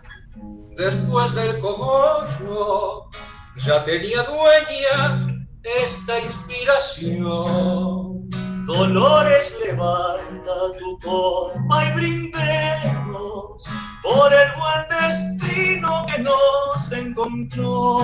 [0.78, 3.10] Después del cogollo
[3.56, 5.26] ya tenía dueña
[5.64, 8.30] esta inspiración.
[8.68, 13.68] Dolores, levanta tu copa y brindemos
[14.04, 17.98] por el buen destino que nos encontró.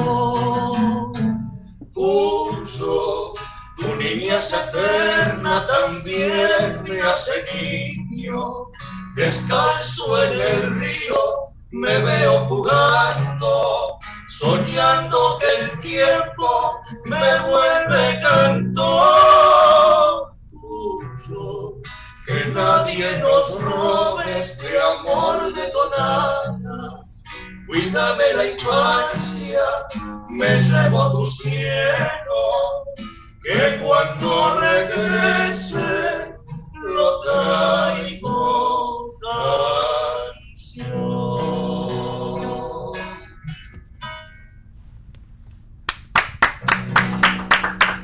[1.94, 3.34] Cuyo
[3.78, 8.72] tu niñez eterna también me hace niño,
[9.20, 11.18] descalzo en el río,
[11.72, 20.30] me veo jugando, soñando que el tiempo me vuelve cantor.
[20.52, 21.82] Cuyo,
[22.26, 27.24] que nadie nos robe este amor de tonadas.
[27.68, 29.60] Cuídame la infancia,
[30.30, 32.86] me llevo tu cielo,
[33.44, 36.39] que cuando regrese
[36.82, 39.16] lo traigo
[40.50, 41.10] canción.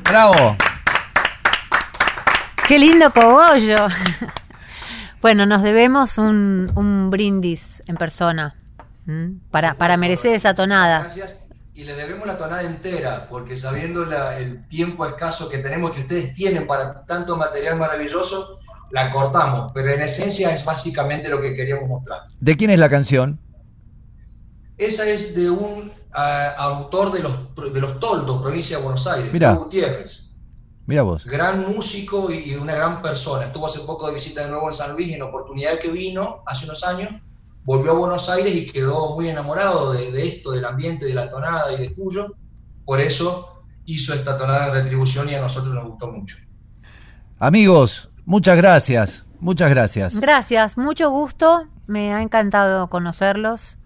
[0.09, 0.55] ¡Bravo!
[2.67, 3.87] ¡Qué lindo cogollo!
[5.21, 8.55] bueno, nos debemos un, un brindis en persona
[9.07, 9.39] ¿m?
[9.51, 10.99] para, para merecer esa tonada.
[11.01, 11.41] Gracias.
[11.73, 16.01] Y le debemos la tonada entera, porque sabiendo la- el tiempo escaso que tenemos, que
[16.01, 18.59] ustedes tienen para tanto material maravilloso,
[18.91, 19.71] la cortamos.
[19.73, 22.19] Pero en esencia es básicamente lo que queríamos mostrar.
[22.39, 23.39] ¿De quién es la canción?
[24.77, 29.31] Esa es de un ah, autor de los, de los Toldos, provincia de Buenos Aires,
[29.31, 29.53] Mirá.
[29.53, 30.29] Gutiérrez.
[30.87, 31.25] Mira vos.
[31.25, 33.45] Gran músico y y una gran persona.
[33.45, 36.43] Estuvo hace poco de visita de nuevo en San Luis, en la oportunidad que vino
[36.45, 37.09] hace unos años,
[37.63, 41.29] volvió a Buenos Aires y quedó muy enamorado de, de esto, del ambiente, de la
[41.29, 42.35] tonada y de Cuyo.
[42.85, 46.35] Por eso hizo esta tonada de retribución y a nosotros nos gustó mucho.
[47.39, 49.25] Amigos, muchas gracias.
[49.39, 50.15] Muchas gracias.
[50.19, 51.67] Gracias, mucho gusto.
[51.87, 53.77] Me ha encantado conocerlos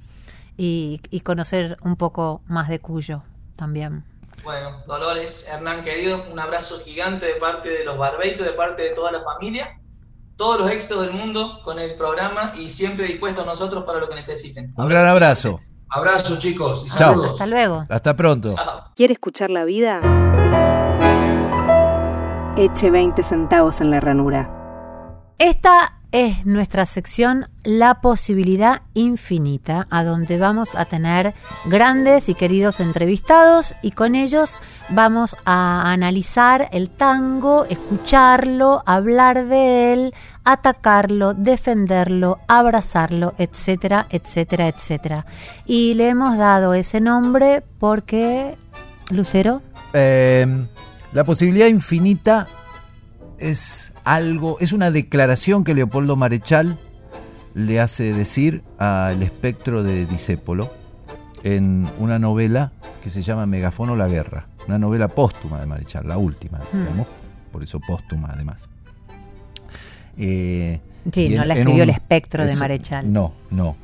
[0.58, 3.24] y, y conocer un poco más de Cuyo
[3.56, 4.06] también.
[4.44, 8.92] Bueno, Dolores, Hernán querido, un abrazo gigante de parte de los Barbeitos, de parte de
[8.92, 9.80] toda la familia.
[10.38, 14.16] Todos los éxitos del mundo con el programa y siempre dispuestos nosotros para lo que
[14.16, 14.74] necesiten.
[14.78, 15.60] Un gran abrazo.
[15.90, 17.14] Abrazo chicos y Chao.
[17.14, 17.32] saludos.
[17.34, 17.86] Hasta luego.
[17.90, 18.56] Hasta pronto.
[18.96, 20.00] ¿Quiere escuchar la vida?
[22.60, 24.52] Eche 20 centavos en la ranura.
[25.38, 31.34] Esta es nuestra sección La posibilidad infinita, a donde vamos a tener
[31.68, 39.94] grandes y queridos entrevistados y con ellos vamos a analizar el tango, escucharlo, hablar de
[39.94, 45.26] él, atacarlo, defenderlo, abrazarlo, etcétera, etcétera, etcétera.
[45.66, 48.58] Y le hemos dado ese nombre porque,
[49.12, 49.62] Lucero,
[49.94, 50.68] Eh,
[51.14, 52.48] la posibilidad infinita
[53.40, 56.78] es algo, es una declaración que Leopoldo Marechal
[57.54, 60.72] le hace decir al espectro de Disépolo
[61.44, 62.72] en una novela
[63.04, 66.80] que se llama Megafono la Guerra, una novela póstuma de Marechal, la última, Hmm.
[66.82, 67.08] digamos,
[67.52, 68.70] por eso póstuma además.
[70.18, 70.82] Eh,
[71.14, 73.12] Sí, no en- la escribió un- el espectro de Marechal.
[73.12, 73.78] No, no.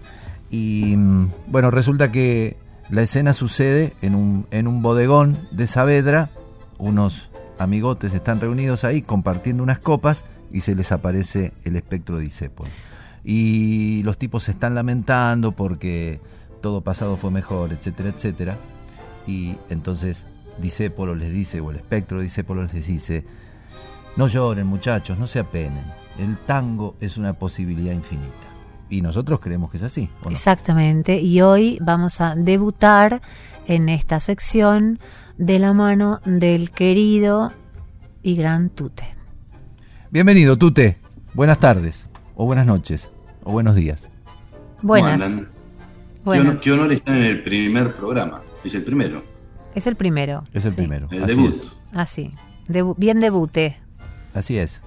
[0.51, 2.57] Y mm, bueno, resulta que
[2.89, 6.29] la escena sucede en un, en un bodegón de Saavedra.
[6.77, 12.23] Unos amigotes están reunidos ahí compartiendo unas copas y se les aparece el espectro de
[12.23, 12.69] Disépolo.
[13.23, 16.21] Y los tipos se están lamentando porque
[16.61, 18.57] todo pasado fue mejor, etcétera, etcétera.
[19.25, 20.27] Y entonces
[20.59, 23.25] Disépolo les dice, o el espectro de Disépolo les dice,
[24.15, 25.83] no lloren muchachos, no se apenen.
[26.19, 28.47] El tango es una posibilidad infinita.
[28.89, 30.09] Y nosotros creemos que es así.
[30.29, 33.21] Exactamente, y hoy vamos a debutar
[33.65, 34.99] en esta sección
[35.37, 37.51] de la mano del querido
[38.21, 39.03] y gran Tute.
[40.11, 40.97] Bienvenido, Tute.
[41.33, 43.11] Buenas tardes, o buenas noches,
[43.43, 44.09] o buenos días.
[44.81, 45.41] Buenas.
[46.23, 46.45] Buenas.
[46.47, 48.41] honor, qué honor estar en el primer programa.
[48.63, 49.23] Es el primero,
[49.75, 50.43] Es el primero.
[50.53, 50.77] Es el sí.
[50.77, 51.07] primero.
[51.11, 51.51] el Así debut.
[51.53, 51.75] es.
[51.93, 52.33] Así.
[52.67, 53.77] Debu- bien debute.
[54.33, 54.81] Así es.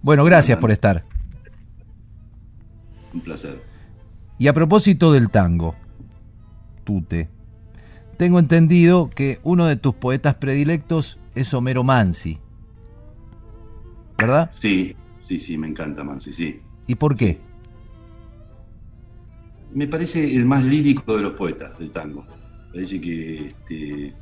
[0.00, 1.04] Bueno, gracias por estar.
[3.12, 3.60] Un placer.
[4.38, 5.74] Y a propósito del tango,
[6.84, 7.28] Tute,
[8.18, 12.38] tengo entendido que uno de tus poetas predilectos es Homero Mansi.
[14.18, 14.50] ¿Verdad?
[14.52, 14.96] Sí,
[15.26, 16.60] sí, sí, me encanta Mansi, sí.
[16.88, 17.38] ¿Y por qué?
[19.72, 22.26] Me parece el más lírico de los poetas del tango.
[22.72, 24.12] Parece que este,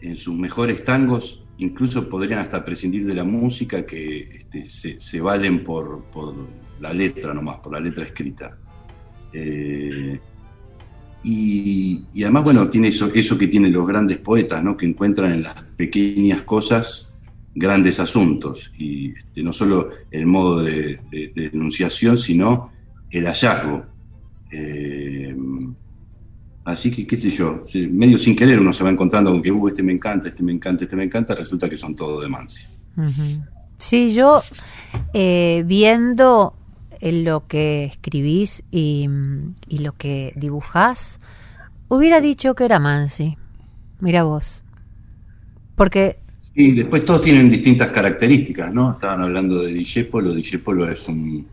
[0.00, 5.20] en sus mejores tangos incluso podrían hasta prescindir de la música que este, se, se
[5.20, 6.34] valen por, por
[6.80, 8.56] la letra nomás, por la letra escrita.
[9.32, 10.18] Eh,
[11.24, 14.76] y, además, bueno, tiene eso, eso que tienen los grandes poetas, ¿no?
[14.76, 17.08] que encuentran en las pequeñas cosas
[17.54, 18.72] grandes asuntos.
[18.78, 22.70] Y este, no solo el modo de, de- enunciación, sino
[23.10, 23.84] el hallazgo.
[24.52, 25.36] Eh,
[26.64, 29.68] así que, qué sé yo, medio sin querer uno se va encontrando con que, uh,
[29.68, 32.64] este me encanta, este me encanta, este me encanta, resulta que son todos de Mansi.
[33.76, 34.40] Sí, yo
[35.14, 36.54] eh, viendo
[37.00, 39.08] lo que escribís y,
[39.80, 41.20] lo que dibujás,
[41.88, 43.36] hubiera dicho que era Mansi.
[44.00, 44.64] Mira vos.
[45.74, 46.18] Porque
[46.54, 48.92] y después todos tienen distintas características, ¿no?
[48.92, 51.46] Estaban hablando de Dijépolo, Dijépolo es un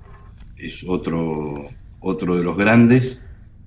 [0.58, 1.68] es otro,
[2.00, 3.22] otro de los grandes,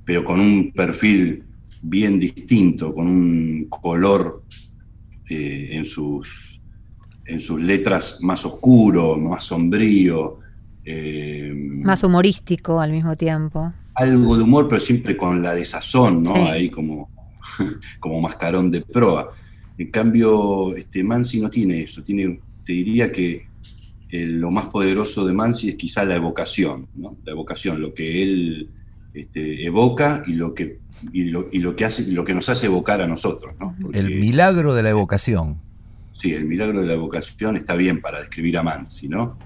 [0.05, 1.45] pero con un perfil
[1.83, 4.43] bien distinto, con un color
[5.29, 6.61] eh, en, sus,
[7.25, 10.41] en sus letras más oscuro, más sombrío.
[10.91, 13.75] Eh, más humorístico al mismo tiempo.
[13.95, 16.35] Algo de humor, pero siempre con la desazón, ¿no?
[16.47, 17.11] Ahí como,
[18.01, 19.29] como mascarón de proa.
[19.77, 23.49] En cambio, este, Mansi no tiene eso, tiene, te diría que
[24.11, 27.19] eh, lo más poderoso de Mansi es quizá la evocación, ¿no?
[27.23, 28.71] la evocación, lo que él
[29.13, 30.79] este, evoca y lo que,
[31.13, 33.55] y lo, que hace, lo que nos hace evocar a nosotros.
[33.61, 33.77] ¿no?
[33.93, 35.61] el milagro de la evocación.
[36.15, 39.37] Sí, el milagro de la evocación está bien para describir a Mansi, ¿no?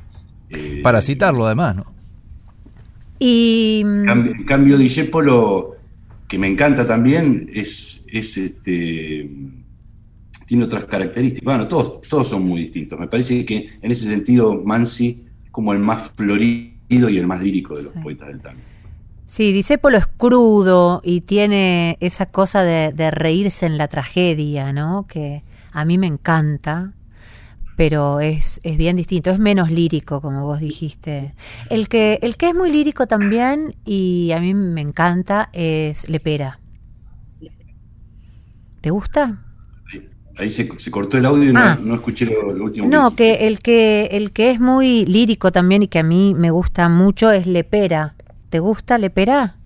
[0.53, 1.86] Eh, para citarlo además, ¿no?
[3.18, 3.82] Y...
[3.82, 5.76] En cambio, Dijépolo,
[6.28, 9.30] que me encanta también, es, es este
[10.53, 11.44] tiene otras características.
[11.44, 13.00] Bueno, todos, todos son muy distintos.
[13.00, 17.40] Me parece que en ese sentido Mansi es como el más florido y el más
[17.40, 18.61] lírico de los poetas del tango.
[19.24, 25.07] Sí, Disépolo es crudo y tiene esa cosa de, reírse en la tragedia, ¿no?
[25.09, 25.42] Que
[25.72, 26.92] a mí me encanta,
[27.77, 31.35] pero es, es, bien distinto, es menos lírico, como vos dijiste.
[31.70, 36.59] El que, el que es muy lírico también, y a mí me encanta, es Lepera.
[38.81, 39.39] ¿Te gusta?
[40.37, 41.79] Ahí se, cortó el audio y no, ah.
[41.95, 42.89] escuché lo, último.
[42.89, 46.51] No, que, el que el que es muy lírico también y que a mí me
[46.51, 48.14] gusta mucho es Lepera.
[48.49, 49.57] ¿Te gusta Lepera?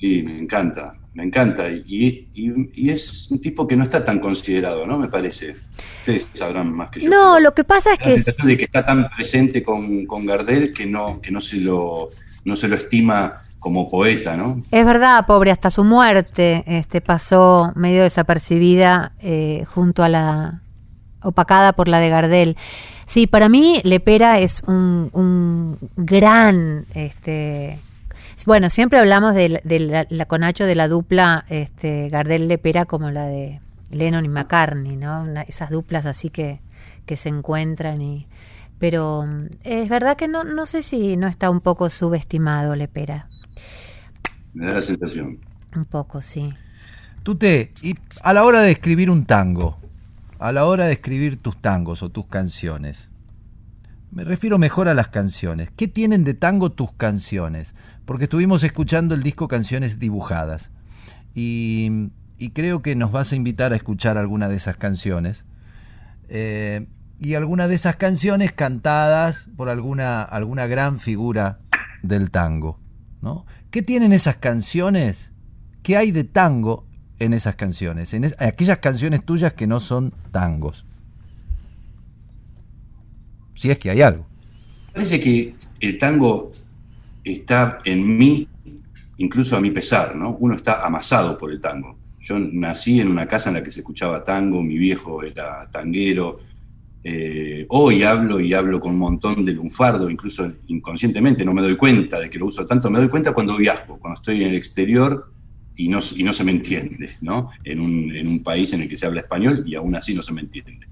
[0.00, 1.70] Sí, me encanta, me encanta.
[1.70, 2.28] Y,
[2.76, 4.98] es un tipo que no está tan considerado, ¿no?
[4.98, 5.56] Me parece.
[6.00, 7.08] Ustedes sabrán más que yo.
[7.08, 8.46] No, lo que pasa es que...
[8.46, 12.10] de que está tan presente con, con Gardel que no, que no se lo,
[12.44, 14.62] no se lo estima como poeta, ¿no?
[14.70, 20.60] Es verdad, pobre, hasta su muerte este, pasó medio desapercibida eh, junto a la
[21.22, 22.56] opacada por la de Gardel.
[23.06, 27.78] Sí, para mí Lepera es un, gran, este,
[28.44, 29.60] bueno, siempre hablamos de,
[30.10, 33.60] la, conacho de la dupla este, Gardel-Lepera como la de
[33.90, 35.26] Lennon y McCartney, ¿no?
[35.46, 36.60] esas duplas así que,
[37.06, 38.28] que se encuentran y...
[38.78, 43.28] Pero mm, es verdad que no, no sé si no está un poco subestimado Lepera.
[44.52, 45.38] Me da la sensación.
[45.74, 46.52] Un poco, sí.
[47.22, 49.78] Tute, y a la hora de escribir un tango,
[50.38, 53.10] a la hora de escribir tus tangos o tus canciones,
[54.10, 55.70] me refiero mejor a las canciones.
[55.76, 57.74] ¿Qué tienen de tango tus canciones?
[58.06, 60.70] Porque estuvimos escuchando el disco Canciones Dibujadas.
[61.34, 62.10] Y,
[62.54, 65.44] creo que nos vas a invitar a escuchar alguna de esas canciones.
[66.28, 66.86] Eh,
[67.20, 71.58] y alguna de esas canciones cantadas por alguna, alguna gran figura
[72.02, 72.78] del tango.
[73.20, 73.44] ¿no?
[73.70, 75.32] ¿Qué tienen esas canciones?
[75.82, 76.86] ¿Qué hay de tango
[77.18, 78.14] en esas canciones?
[78.14, 80.86] En aquellas canciones tuyas que no son tangos.
[83.54, 84.26] Si es que hay algo.
[84.92, 86.50] Parece que el tango
[87.32, 88.48] está en mí,
[89.18, 90.36] incluso a mi pesar, ¿no?
[90.40, 91.98] Uno está amasado por el tango.
[92.20, 96.38] Yo nací en una casa en la que se escuchaba tango, mi viejo era tanguero,
[97.08, 101.76] eh, hoy hablo y hablo con un montón de lunfardo, incluso inconscientemente no me doy
[101.76, 104.56] cuenta de que lo uso tanto, me doy cuenta cuando viajo, cuando estoy en el
[104.56, 105.30] exterior
[105.76, 107.50] y no, y no se me entiende, ¿no?
[107.62, 110.40] En un, país en el que se habla español y aún así no se me
[110.40, 110.88] entiende.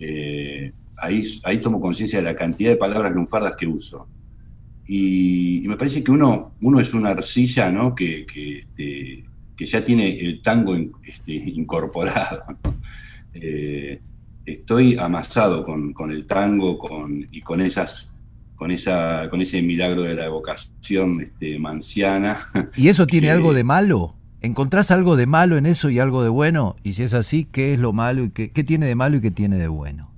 [0.00, 4.08] Eh, ahí, ahí tomo conciencia de la cantidad de palabras lunfardas que uso.
[4.94, 7.94] Y, me parece que uno, uno es una arcilla ¿no?
[7.94, 9.24] que, que, este,
[9.58, 12.42] ya tiene el tango este, incorporado.
[13.34, 13.98] Eh,
[14.44, 18.14] estoy amasado con, el tango con, y con esas
[18.54, 22.36] con esa con ese milagro de la evocación este, manciana.
[22.76, 24.14] ¿Y eso tiene algo de malo?
[24.42, 26.76] ¿Encontrás algo de malo en eso y algo de bueno?
[26.82, 29.30] Y si es así, ¿qué es lo malo y qué, tiene de malo y qué
[29.30, 30.11] tiene de bueno?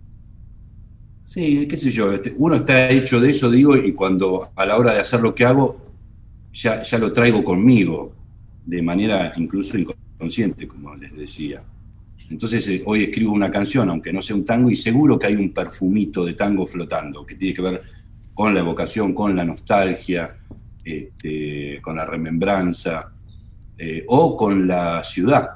[1.25, 4.77] Sí, qué sé yo, este, uno está hecho de eso, digo, y cuando a la
[4.77, 5.81] hora de hacer lo que hago,
[6.53, 8.13] ya, ya lo traigo conmigo,
[8.67, 11.63] de manera incluso inconsciente, como les decía.
[12.29, 15.35] Entonces eh, hoy escribo una canción, aunque no sea un tango, y seguro que hay
[15.35, 17.83] un perfumito de tango flotando, que tiene que ver
[18.35, 20.29] con la evocación, con la nostalgia,
[20.85, 23.11] este, con la remembranza,
[23.79, 25.49] eh, o con la ciudad.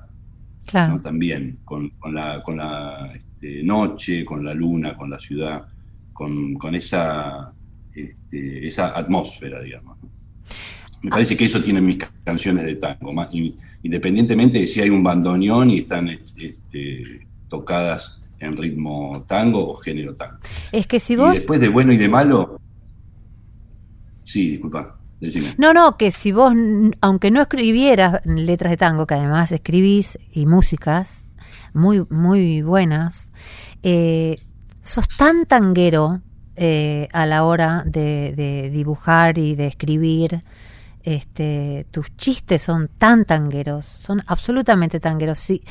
[0.66, 0.98] Claro.
[1.02, 5.64] También, con, la, con la este, noche, con la luna, con la ciudad,
[6.12, 7.52] con, esa,
[7.94, 9.96] este, esa atmósfera, digamos.
[11.02, 13.28] Me parece que eso tienen mis canciones de tango, más,
[13.84, 20.16] independientemente de si hay un bandoneón y están este, tocadas en ritmo tango o género
[20.16, 20.38] tango.
[20.72, 21.30] Es que si vos...
[21.30, 22.60] Y después de bueno y de malo...
[24.24, 24.98] Sí, disculpa.
[25.20, 25.54] Decime.
[25.58, 26.52] No, no, que si vos,
[27.00, 31.27] aunque no escribieras letras de tango, que además escribís y músicas
[31.72, 33.32] muy, muy buenas,
[33.82, 34.38] eh,
[34.80, 36.20] sos tan tanguero
[36.56, 40.44] eh, a la hora de, dibujar y de escribir.
[41.04, 45.38] Este, tus chistes son tan tangueros, son absolutamente tangueros.
[45.38, 45.62] Si,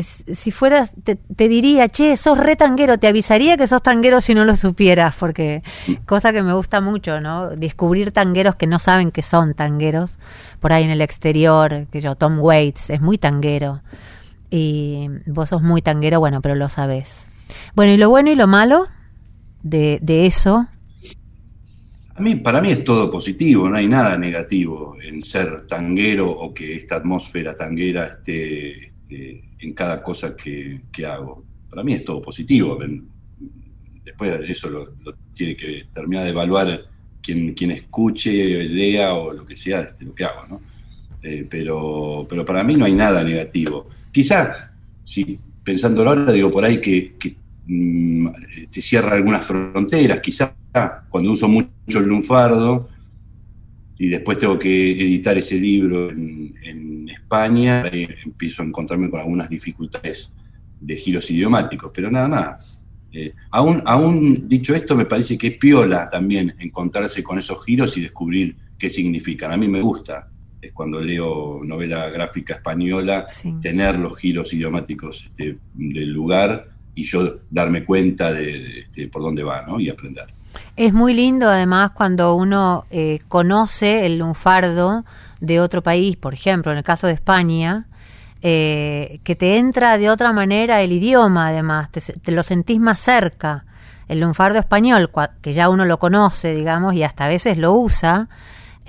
[0.00, 4.44] si fueras, te, diría, che, sos re tanguero, te avisaría que sos tanguero si no
[4.44, 5.62] lo supieras, porque
[6.06, 7.50] cosa que me gusta mucho, ¿no?
[7.50, 10.18] Descubrir tangueros que no saben que son tangueros,
[10.60, 13.82] por ahí en el exterior, que yo, Tom Waits es muy tanguero,
[14.50, 17.28] y vos sos muy tanguero, bueno, pero lo sabes.
[17.74, 18.86] Bueno, y lo bueno y lo malo
[19.62, 20.68] de, de eso.
[22.14, 26.52] A mí, para mí es todo positivo, no hay nada negativo en ser tanguero o
[26.52, 31.44] que esta atmósfera tanguera esté, en cada cosa que, hago.
[31.70, 32.78] Para mí es todo positivo.
[34.04, 34.92] Después eso lo,
[35.32, 36.84] tiene que terminar de evaluar
[37.22, 40.60] quien, quien escuche, lea o lo que sea este, lo que hago, ¿no?
[41.22, 43.88] Eh, pero, pero para mí no hay nada negativo.
[44.12, 44.72] Quizá,
[45.04, 47.14] si pensándolo ahora, digo por ahí que
[47.72, 48.26] Mm,
[48.68, 50.56] te cierra algunas fronteras, quizá
[51.08, 52.88] cuando uso mucho el lunfardo
[53.96, 57.84] y después tengo que editar ese libro en, España,
[58.24, 60.32] empiezo a encontrarme con algunas dificultades
[60.80, 62.84] de giros idiomáticos, pero nada más.
[63.12, 67.96] Eh, aún, aún dicho esto, me parece que es piola también encontrarse con esos giros
[67.96, 69.52] y descubrir qué significan.
[69.52, 70.28] A mí me gusta,
[70.60, 73.26] es cuando leo novela gráfica española,
[73.62, 79.42] tener los giros idiomáticos este, del lugar y yo darme cuenta de, este, por dónde
[79.42, 79.80] va ¿no?
[79.80, 80.26] y aprender.
[80.76, 85.04] Es muy lindo además cuando uno eh, conoce el lunfardo
[85.40, 87.86] de otro país, por ejemplo, en el caso de España,
[88.42, 93.64] eh, que te entra de otra manera el idioma además, te, lo sentís más cerca.
[94.08, 98.28] El lunfardo español, que ya uno lo conoce, digamos, y hasta a veces lo usa,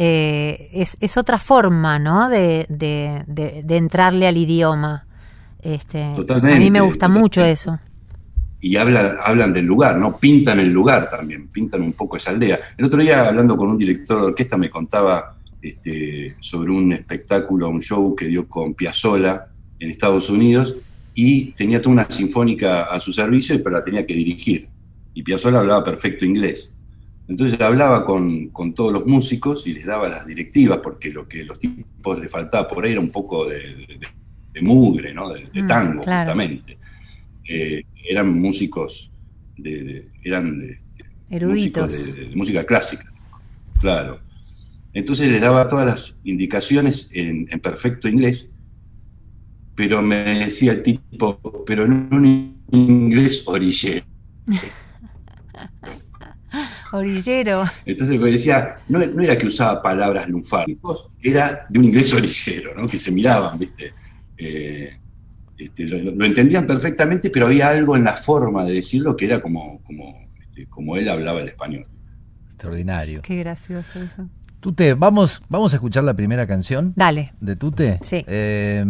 [0.04, 2.28] eh, es, es, otra forma, ¿no?
[2.28, 5.06] De, de, de, entrarle al idioma.
[5.62, 6.58] Este, Totalmente.
[6.58, 7.80] A mí me gusta mucho eso
[8.62, 10.18] y habla, hablan del lugar, ¿no?
[10.18, 12.60] Pintan el lugar también, pintan un poco esa aldea.
[12.78, 17.70] El otro día, hablando con un director de orquesta, me contaba este, sobre un espectáculo,
[17.70, 19.48] un show que dio con Piazzolla
[19.80, 20.76] en Estados Unidos
[21.16, 24.68] y tenía toda una sinfónica a su servicio, pero la tenía que dirigir.
[25.16, 26.76] Y Piazzolla hablaba perfecto inglés.
[27.32, 31.46] Entonces hablaba con, con, todos los músicos y les daba las directivas, porque lo que
[31.46, 33.88] los tipos le faltaba por ahí era un poco de,
[34.62, 35.30] mugre, ¿no?
[35.30, 36.78] de, mm, tango, justamente.
[37.48, 39.14] Eh, eran músicos
[39.56, 40.78] de, eran de,
[41.30, 43.10] eruditos de, música clásica,
[43.80, 44.20] claro.
[44.94, 48.50] Entonces les daba todas las indicaciones en, perfecto inglés,
[49.74, 54.06] pero me decía el tipo, pero en un inglés orillero.
[56.92, 57.64] orillero.
[57.86, 62.88] Entonces me decía, no, era que usaba palabras lunfáricos, era de un inglés orillero, ¿no?
[62.88, 63.94] que se miraban, ¿viste?
[64.38, 64.98] Eh,
[65.58, 69.82] este, lo, entendían perfectamente, pero había algo en la forma de decirlo que era como,
[69.84, 71.84] como, este, como él hablaba el español.
[72.46, 73.22] Extraordinario.
[73.22, 74.28] Qué gracioso eso.
[74.60, 76.94] Tute, vamos, vamos a escuchar la primera canción.
[76.96, 77.34] Dale.
[77.42, 78.00] De Tute.
[78.02, 78.24] Sí.
[78.28, 78.84] Eh,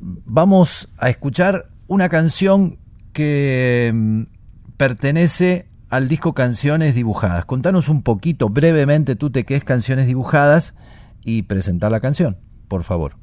[0.00, 2.78] vamos a escuchar una canción
[3.12, 4.22] que mm,
[4.76, 7.44] pertenece al disco Canciones Dibujadas.
[7.44, 10.74] Contanos un poquito, brevemente, Tute, qué es Canciones Dibujadas
[11.22, 13.16] y presentar la canción, por favor.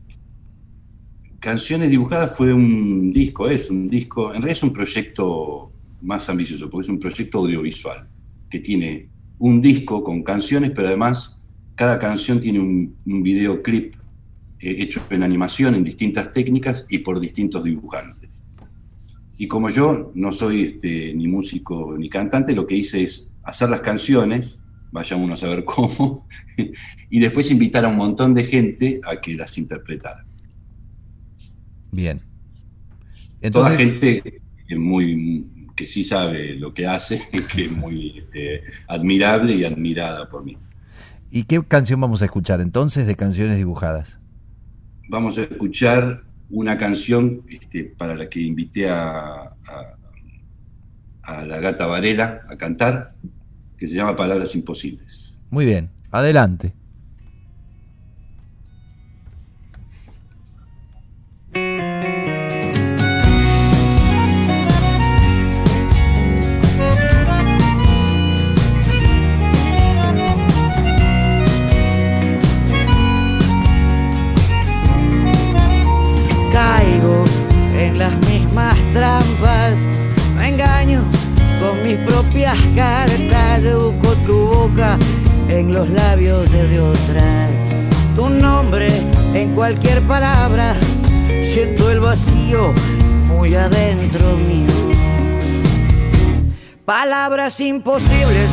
[1.39, 6.69] Canciones Dibujadas fue un disco, es un disco, en realidad es un proyecto más ambicioso,
[6.69, 8.07] porque es un proyecto audiovisual,
[8.49, 9.09] que tiene
[9.39, 11.41] un disco con canciones, pero además
[11.75, 13.95] cada canción tiene un, videoclip
[14.59, 18.22] eh, hecho en animación, en distintas técnicas y por distintos dibujantes.
[19.37, 23.69] Y como yo no soy este, ni músico ni cantante, lo que hice es hacer
[23.69, 24.61] las canciones,
[24.91, 26.27] vayamos a saber cómo,
[27.09, 30.25] y después invitar a un montón de gente a que las interpretara.
[31.91, 32.21] Bien.
[33.41, 37.21] Entonces, Toda gente que, muy, que sí sabe lo que hace,
[37.53, 40.57] que es muy este, admirable y admirada por mí.
[41.29, 44.19] ¿Y qué canción vamos a escuchar entonces de canciones dibujadas?
[45.09, 49.55] Vamos a escuchar una canción este, para la que invité a,
[51.23, 53.15] a la gata Varela a cantar,
[53.77, 55.39] que se llama Palabras Imposibles.
[55.49, 56.73] Muy bien, adelante.
[82.33, 84.97] Propias cartas, busco tu boca
[85.49, 87.49] en los labios de otras.
[88.15, 88.87] Tu nombre
[89.35, 90.75] en cualquier palabra,
[91.43, 92.73] siento el vacío
[93.27, 94.67] muy adentro mío.
[96.85, 98.49] Palabras imposibles,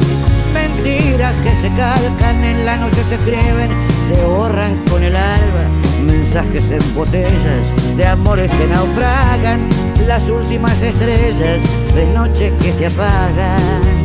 [0.53, 3.71] mentiras que se calcan en la noche, se escriben,
[4.07, 5.65] se borran con el alba.
[6.05, 9.61] Mensajes en botellas de amores que naufragan,
[10.07, 11.63] las últimas estrellas
[11.95, 14.01] de noches que se apagan.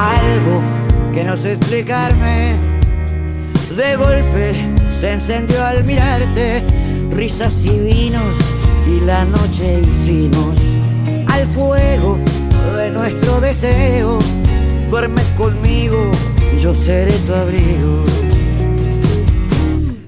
[0.00, 0.60] algo
[1.12, 2.56] que no sé explicarme.
[3.76, 4.52] De golpe
[4.84, 6.64] se encendió al mirarte,
[7.10, 8.36] risas y vinos
[8.86, 10.58] y la noche hicimos
[11.28, 12.18] al fuego
[12.76, 14.18] de nuestro deseo.
[14.90, 16.10] Duerme conmigo,
[16.58, 18.04] yo seré tu abrigo.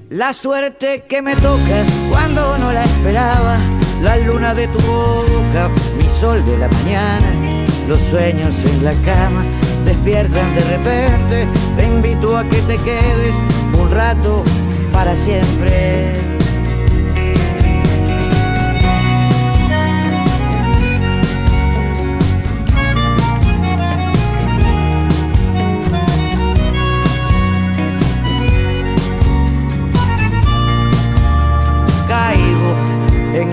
[0.09, 3.57] La suerte que me toca cuando no la esperaba,
[4.01, 9.45] la luna de tu boca, mi sol de la mañana, los sueños en la cama
[9.85, 11.47] despiertan de repente.
[11.77, 13.37] Te invito a que te quedes
[13.79, 14.43] un rato
[14.91, 16.22] para siempre.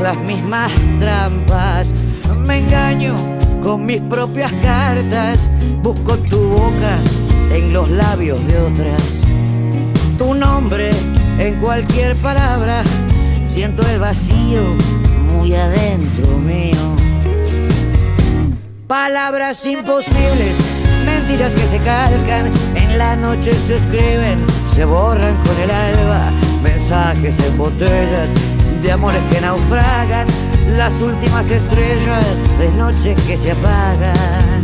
[0.03, 1.93] Las mismas trampas,
[2.47, 3.15] me engaño
[3.63, 5.49] con mis propias cartas,
[5.83, 6.99] busco tu boca
[7.53, 9.25] en los labios de otras.
[10.19, 10.91] Tu nombre
[11.39, 12.83] en cualquier palabra,
[13.47, 14.63] siento el vacío
[15.33, 16.97] muy adentro mío.
[18.87, 20.57] Palabras imposibles,
[21.05, 24.39] mentiras que se calcan, en la noche se escriben,
[24.75, 26.31] se borran con el alba,
[26.63, 28.50] mensajes en botellas
[28.83, 30.27] de amores que naufragan
[30.77, 32.25] las últimas estrellas
[32.59, 34.63] de noche que se apagan.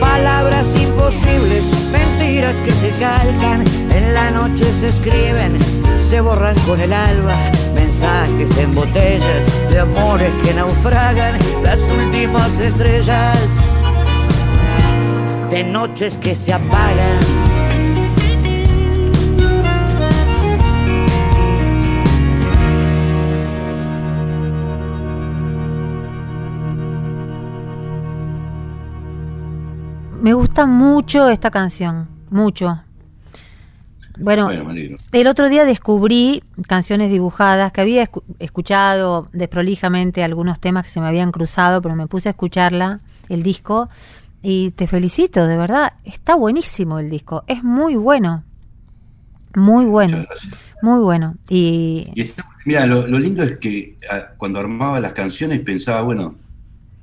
[0.00, 5.81] Palabras imposibles, mentiras que se calcan, en la noche se escriben,
[6.12, 7.34] se borran con el alba
[7.74, 13.72] mensajes en botellas de amores que naufragan las últimas estrellas
[15.48, 17.18] de noches que se apagan.
[30.20, 32.82] Me gusta mucho esta canción, mucho.
[34.18, 38.08] Bueno, el otro día descubrí canciones dibujadas que había
[38.38, 43.42] escuchado desprolijamente algunos temas que se me habían cruzado, pero me puse a escucharla, el
[43.42, 43.88] disco,
[44.42, 48.44] y te felicito, de verdad, está buenísimo el disco, es muy bueno,
[49.54, 50.24] muy bueno,
[50.82, 51.34] muy bueno.
[51.48, 52.12] Y,
[52.64, 56.34] mira, lo, lindo es que ah, cuando armaba las canciones pensaba, bueno,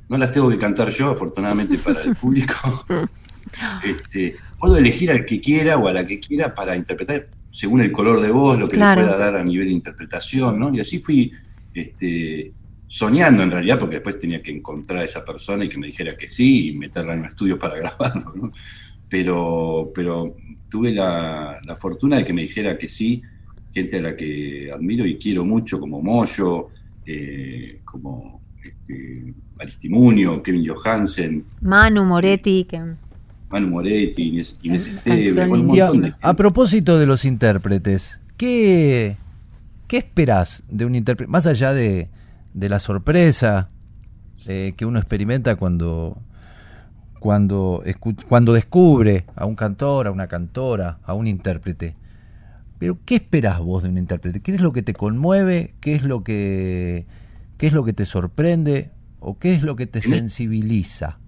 [0.10, 2.86] no las tengo que cantar yo, afortunadamente para el público.
[3.84, 7.91] este, puedo elegir al que quiera o a la que quiera para interpretar según el
[7.91, 10.74] color de voz, lo que le pueda dar a nivel de interpretación, ¿no?
[10.74, 11.32] Y así fui
[11.74, 12.51] este,
[12.88, 16.16] soñando en realidad, porque después tenía que encontrar a esa persona y que me dijera
[16.16, 18.51] que sí y meterla en un estudio para grabarlo, ¿no?
[19.10, 20.36] Pero, pero
[20.70, 23.22] tuve la, fortuna de que me dijera que sí,
[23.74, 26.68] gente a la que admiro y quiero mucho, como Moyo,
[27.05, 31.45] eh, como este, Aristimunio, Kevin Johansen.
[31.62, 32.80] Manu Moretti, que
[33.50, 34.91] Manu Moretti, Inés,
[36.22, 39.18] a, propósito de los intérpretes, ¿qué,
[39.88, 41.32] qué esperás de un intérprete?
[41.32, 42.10] Más allá de,
[42.54, 43.68] la sorpresa
[44.45, 46.22] eh, que uno experimenta cuando,
[47.20, 47.84] cuando,
[48.28, 51.95] cuando descubre a un cantor, a una cantora, a un intérprete.
[52.78, 54.39] Pero, ¿qué esperás vos de un intérprete?
[54.41, 55.74] ¿Qué es lo que te conmueve?
[55.82, 57.06] ¿Qué es lo que,
[57.58, 58.91] qué es lo que te sorprende?
[59.20, 61.18] ¿O qué es lo que te sensibiliza?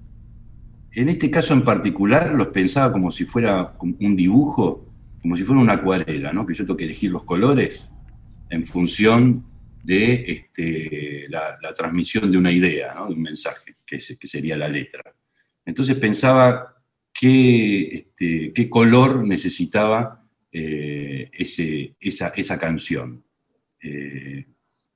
[0.93, 4.85] En este caso en particular los pensaba como si fuera un dibujo,
[5.21, 6.45] como si fuera una acuarela, ¿no?
[6.45, 7.93] que yo tengo que elegir los colores
[8.49, 9.45] en función
[9.83, 15.15] de este, la, transmisión de una idea, de un mensaje, que, sería la letra.
[15.65, 16.83] Entonces pensaba
[17.13, 23.23] qué, este, color necesitaba eh, esa, canción.
[23.81, 24.45] Eh,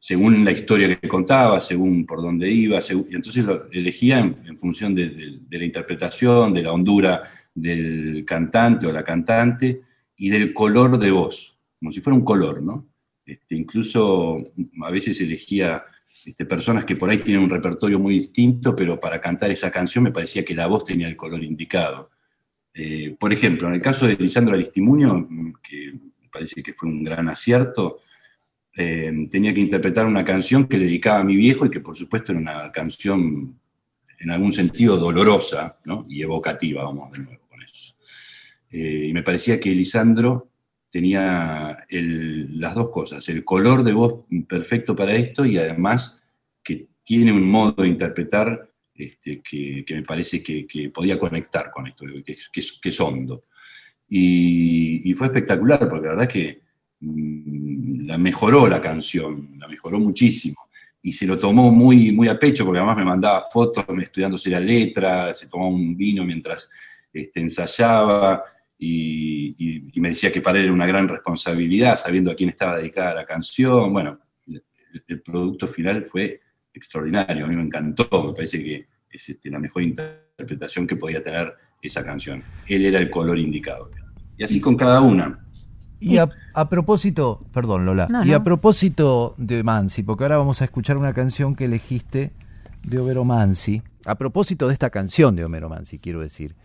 [0.05, 4.93] según la historia que contaba, según por dónde iba, y entonces lo elegía en, función
[4.93, 7.23] de, la interpretación, de la hondura
[7.55, 9.81] del cantante o la cantante
[10.15, 11.57] y del color de voz.
[11.79, 12.87] como si fuera un color, ¿no?
[13.25, 14.37] Este, incluso
[14.83, 15.83] a veces elegía
[16.23, 20.03] este, personas que por ahí tienen un repertorio muy distinto, pero para cantar esa canción
[20.03, 22.11] me parecía que la voz tenía el color indicado.
[22.75, 25.27] Eh, por ejemplo, en el caso de Lisandro Aristimuño,
[25.67, 28.01] que me parece que fue un gran acierto,
[28.75, 31.95] eh, tenía que interpretar una canción que le dedicaba a mi viejo y que por
[31.95, 33.57] supuesto era una canción
[34.19, 35.77] en algún sentido dolorosa
[36.09, 37.95] y evocativa, vamos de nuevo con eso.
[38.69, 40.49] Eh, y me parecía que Lisandro
[40.89, 46.23] tenía las dos cosas, el color de voz perfecto para esto y además
[46.63, 52.05] que tiene un modo de interpretar este, que, me parece que, podía conectar con esto,
[52.25, 52.37] que,
[52.89, 53.43] es hondo.
[54.07, 56.61] Y, fue espectacular, porque la verdad es que
[57.01, 57.74] mm,
[58.05, 60.55] la mejoró la canción, la mejoró muchísimo.
[61.01, 64.59] Y se lo tomó muy, muy a pecho, porque además me mandaba fotos estudiándose la
[64.59, 66.69] letra, se tomaba un vino mientras
[67.13, 68.43] este, ensayaba
[68.77, 73.15] y, me decía que para él era una gran responsabilidad, sabiendo a quién estaba dedicada
[73.15, 73.93] la canción.
[73.93, 76.41] Bueno, el, producto final fue
[76.73, 81.21] extraordinario, a mí me encantó, me parece que es este, la mejor interpretación que podía
[81.21, 82.43] tener esa canción.
[82.67, 83.89] Él era el color indicado.
[84.37, 85.44] Y así con cada una.
[86.05, 90.97] Y a, propósito, perdón Lola, y a propósito de Mansi, porque ahora vamos a escuchar
[90.97, 92.31] una canción que elegiste
[92.83, 96.55] de Homero Mansi, a propósito de esta canción de Homero Mansi, quiero decir,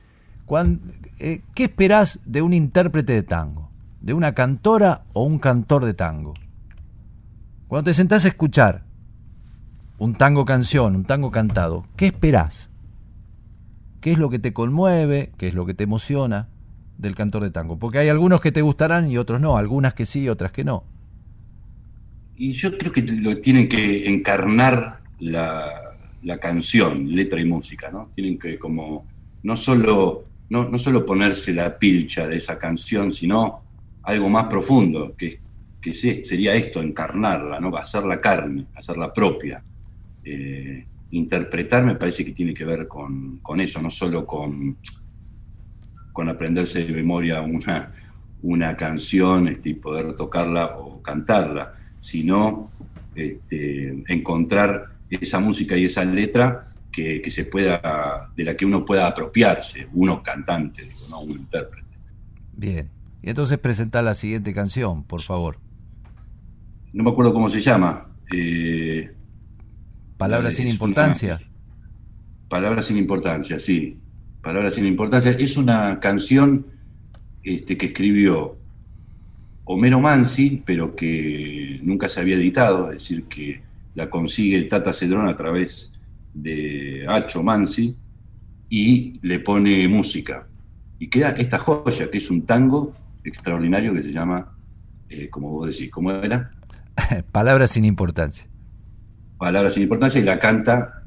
[1.19, 3.71] eh, ¿Qué esperás de un intérprete de tango?
[4.01, 6.35] ¿De una cantora o un cantor de tango?
[7.69, 8.85] Cuando te sentás a escuchar
[9.99, 12.69] un tango canción, un tango cantado, ¿qué esperás?
[14.01, 15.31] ¿Qué es lo que te conmueve?
[15.39, 16.49] ¿Qué es lo que te emociona
[17.01, 17.79] del cantor de tango?
[17.79, 20.85] Porque hay algunos que te gustarán y otros no, algunas que sí, otras que no.
[22.37, 28.09] Y yo creo que lo tienen que encarnar la, la canción, letra y música, ¿no?
[28.15, 29.07] Tienen que como
[29.43, 33.63] no solo no, no solo ponerse la pilcha de esa canción, sino
[34.03, 35.41] algo más profundo, que,
[35.81, 37.75] que sería esto, encarnarla, ¿no?
[37.77, 39.63] hacerla carne, hacerla propia.
[40.25, 44.77] Eh, interpretar me parece que tiene que ver con, eso, no solo con,
[46.21, 47.95] con aprenderse de memoria una,
[48.43, 52.71] una canción este, y poder tocarla o cantarla, sino
[53.15, 59.07] este, encontrar esa música y esa letra que, se pueda, de la que uno pueda
[59.07, 61.21] apropiarse, uno cantante, ¿no?
[61.21, 61.97] un intérprete.
[62.53, 62.91] Bien,
[63.23, 65.57] y entonces presenta la siguiente canción, por favor.
[66.93, 68.11] No me acuerdo cómo se llama.
[68.31, 69.11] Eh,
[70.19, 71.41] Palabras sin importancia.
[72.51, 73.99] Palabras sin importancia, sí.
[74.43, 75.33] Palabras sin importancia.
[75.33, 76.67] Es una canción
[77.43, 78.57] este, que escribió
[79.65, 83.63] Homero Mansi, pero que nunca se había editado, es decir, que
[83.95, 85.93] la consigue el Tata Cedrón a través
[86.33, 87.97] de Hacho Mansi
[88.69, 90.47] y le pone música.
[90.99, 94.57] Y queda esta joya, que es un tango extraordinario que se llama,
[95.09, 96.51] eh, como vos decís, ¿cómo era?
[97.33, 98.47] Palabras sin importancia.
[99.39, 101.03] Palabras sin importancia y la canta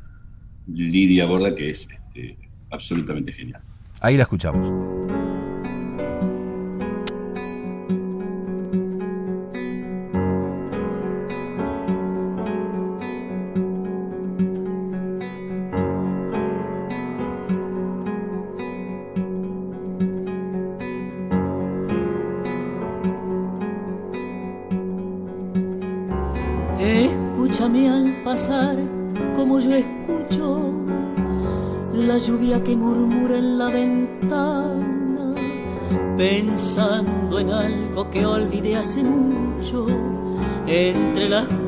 [0.68, 2.38] Lidia Borda, que es este,
[2.74, 3.62] absolutamente genial.
[4.02, 5.03] Ahí la escuchamos.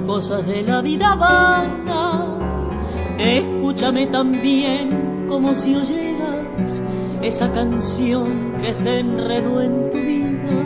[0.05, 2.25] Cosas de la vida vana.
[3.17, 6.83] Escúchame también como si oyeras
[7.21, 10.61] esa canción que se enredó en tu vida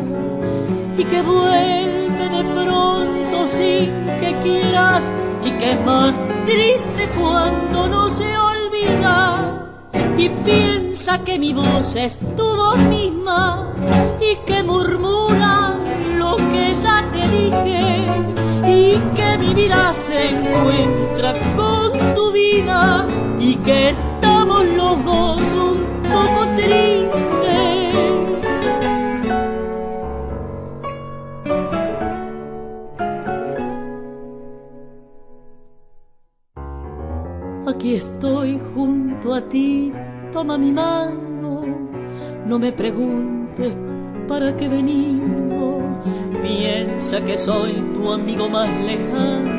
[0.97, 5.11] y que vuelve de pronto sin que quieras
[5.45, 9.69] y que es más triste cuando no se olvida
[10.17, 13.68] y piensa que mi voz es tu voz misma
[19.93, 23.07] se encuentra con tu vida
[23.39, 27.95] y que estamos los dos un poco tristes.
[37.67, 39.91] Aquí estoy junto a ti,
[40.31, 41.63] toma mi mano,
[42.45, 43.75] no me preguntes
[44.27, 45.79] para qué venido,
[46.43, 49.58] piensa que soy tu amigo más lejano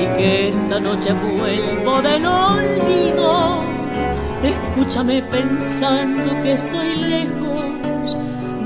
[0.00, 3.60] y que esta noche vuelvo del olvido.
[4.42, 8.16] Escúchame pensando que estoy lejos,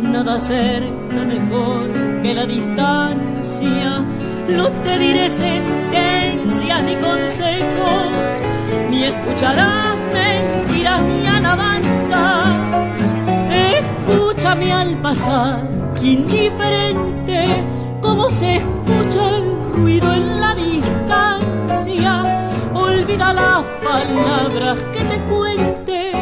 [0.03, 1.91] nada cerca mejor
[2.23, 4.05] que la distancia.
[4.49, 8.43] No te diré sentencias ni consejos,
[8.91, 13.17] ni escucharás mentiras ni alabanzas.
[13.51, 15.67] Escúchame al pasar,
[16.01, 17.47] indiferente,
[18.05, 22.13] como se escucha el ruido en la distancia.
[22.75, 26.13] Olvida las palabras que te cuente,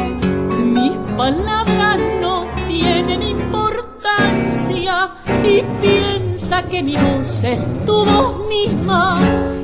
[0.63, 5.09] mis palabras no tienen importancia.
[5.43, 9.19] Y piensa que mi voz es tu voz misma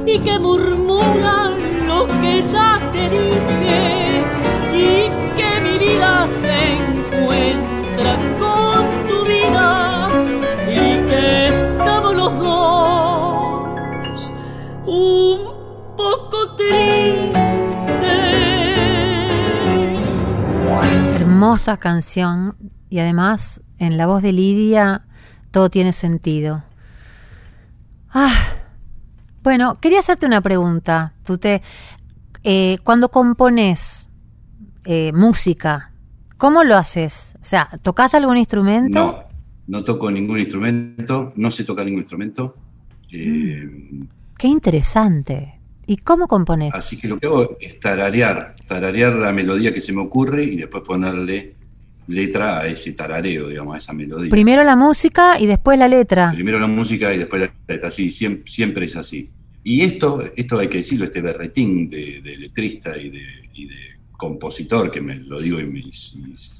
[0.05, 1.51] y que murmura
[1.88, 4.24] lo que ya te dije.
[4.74, 9.28] Y que mi vida se encuentra con tu
[12.10, 14.34] estamos los dos
[14.86, 17.68] un poco tristes.
[21.16, 22.55] Hermosa canción
[22.89, 25.05] y además en la voz de Lidia
[25.51, 26.64] todo tiene sentido.
[28.12, 28.34] Ah,
[29.43, 31.14] bueno, quería hacerte una pregunta.
[31.24, 31.62] Tú te,
[32.43, 34.10] eh, cuando compones
[34.86, 35.91] eh, música,
[36.38, 37.36] ¿cómo lo haces?
[37.41, 38.99] O sea, ¿tocas algún instrumento?
[38.99, 39.28] No,
[39.70, 42.55] no toco ningún instrumento, no sé tocar ningún instrumento.
[43.11, 43.70] eh,
[44.38, 45.59] Qué interesante.
[45.86, 46.74] ¿Y cómo compones?
[46.74, 50.55] Así que lo que hago es tararear, tararear la melodía que se me ocurre y
[50.55, 51.55] después ponerle
[52.07, 54.30] letra a ese tarareo, digamos, a esa melodía.
[54.30, 56.32] Primero la música y después la letra.
[56.34, 59.30] Primero la música y después la letra, sí, siempre, siempre es así.
[59.63, 63.22] Y esto, esto hay que decirlo, este berretín de, de letrista y de,
[63.53, 63.76] y de
[64.11, 65.91] compositor, que me lo digo y, me- y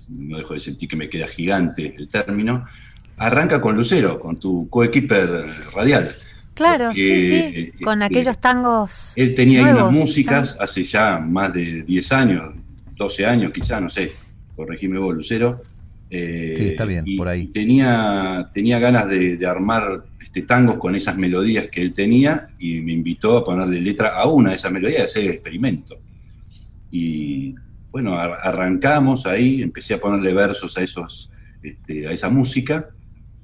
[0.10, 2.66] no dejo de sentir que me queda gigante el término,
[3.20, 5.46] arranca con Lucero, con tu coequiper
[5.76, 6.10] radial.
[6.54, 7.36] Claro, Porque, sí, sí.
[7.36, 9.14] eh, Con eh, aquellos tangos.
[9.16, 9.92] Él tenía ahí nuevos.
[9.92, 12.54] unas músicas hace ya más de 10 años,
[12.98, 14.12] 12 años quizá, no sé,
[14.56, 15.62] corregime vos, Lucero.
[16.10, 17.46] Eh, Sí, está bien, y- por ahí.
[17.48, 22.82] tenía, tenía ganas de, de armar este, tangos con esas melodías que él tenía y
[22.82, 25.98] me invitó a ponerle letra a una de esas melodías, a hacer el experimento.
[26.92, 27.56] Y
[27.92, 31.32] bueno, ar- arrancamos ahí, empecé a ponerle versos a, esos,
[31.64, 32.90] este, a esa música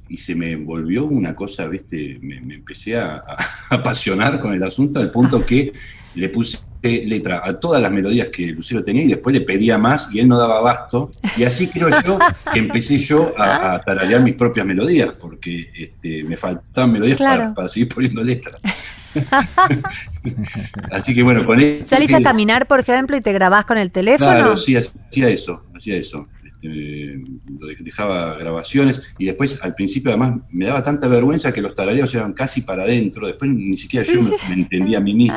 [0.08, 2.20] y se me volvió una cosa, ¿viste?
[2.22, 3.16] Me, me empecé a,
[3.70, 5.74] a apasionar con el asunto al punto que
[6.16, 10.10] le puse letra a todas las melodías que Lucero tenía y después le pedía más
[10.14, 11.10] y él no daba abasto.
[11.36, 12.20] Y así creo yo
[12.54, 17.42] que empecé yo a, a tararear mis propias melodías porque este, me faltaban melodías Claro.
[17.42, 18.62] para, para seguir poniendo letras.
[20.92, 21.86] así que bueno, con eso.
[21.86, 24.32] Salís a caminar, por ejemplo, y te grabás con el teléfono.
[24.32, 26.28] Claro, sí, hacía eso, hacía eso.
[26.66, 31.74] Este, de- dejaba grabaciones y después al principio además me daba tanta vergüenza que los
[31.74, 35.36] tarareos eran casi para adentro, después ni siquiera yo me, me entendía a mí mismo.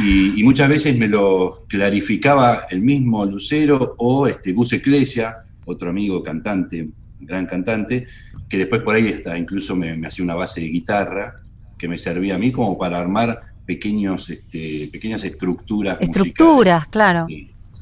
[0.00, 5.36] Y, y muchas veces me lo clarificaba el mismo Lucero o este, Gus Ecclesia,
[5.66, 6.88] otro amigo cantante,
[7.20, 8.06] gran cantante,
[8.48, 11.40] que después por ahí hasta incluso me, me hacía una base de guitarra
[11.78, 15.98] que me servía a mí como para armar pequeños, este, pequeñas estructuras.
[16.00, 17.26] Estructuras, claro.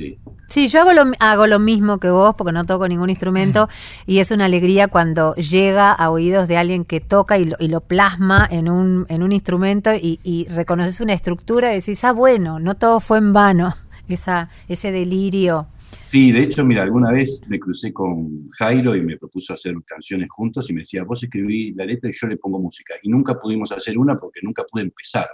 [0.01, 0.19] Sí.
[0.49, 3.69] Sí, yo hago lo, hago lo mismo que vos porque no toco ningún instrumento
[4.07, 7.69] y es una alegría cuando llega a oídos de alguien que toca y lo, y
[7.69, 12.13] lo plasma en un, en un instrumento y, y reconoces una estructura y decís, ah,
[12.13, 13.75] bueno, no todo fue en vano,
[14.09, 15.69] esa, ese delirio.
[16.03, 20.29] Sí, de hecho, mira, alguna vez me crucé con Jairo y me propuso hacer canciones
[20.31, 22.95] juntos y me decía, vos escribí la letra y yo le pongo música.
[23.03, 25.29] Y nunca pudimos hacer una porque nunca pude empezar.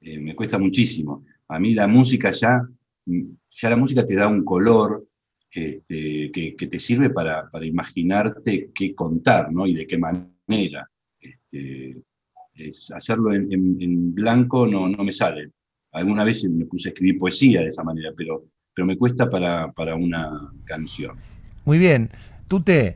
[0.00, 1.24] Eh, me cuesta muchísimo.
[1.48, 2.60] A mí la música ya,
[3.48, 5.06] ya la música te da un color
[5.50, 9.66] que, te sirve para, imaginarte qué contar, ¿no?
[9.66, 10.90] Y de qué manera.
[11.20, 11.96] Este,
[12.54, 15.52] es- hacerlo en blanco no, no me sale.
[15.92, 18.44] Alguna vez me puse a escribir poesía de esa manera, pero,
[18.74, 21.16] pero me cuesta para, para una canción.
[21.64, 22.10] Muy bien.
[22.46, 22.94] Tute,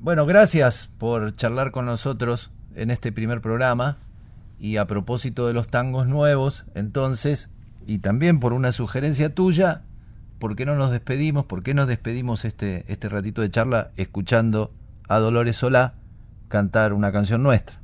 [0.00, 3.98] bueno, gracias por charlar con nosotros en este primer programa.
[4.60, 7.50] Y a propósito de los tangos nuevos, entonces,
[7.88, 9.82] y también por una sugerencia tuya,
[10.38, 11.46] ¿por qué no nos despedimos?
[11.46, 14.70] ¿Por qué nos despedimos este, este ratito de charla escuchando
[15.08, 15.94] a Dolores Solá
[16.48, 17.80] cantar una canción nuestra?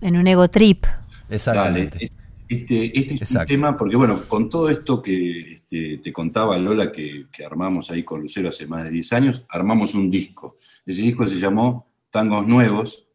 [0.00, 0.84] En un ego trip.
[1.30, 1.98] Exactamente.
[1.98, 2.12] Dale.
[2.48, 6.90] Este, este es un tema, porque bueno, con todo esto que este, te contaba Lola
[6.90, 10.56] que, que armamos ahí con Lucero hace más de 10 años, armamos un disco.
[10.84, 13.06] Ese disco se llamó Tangos Nuevos,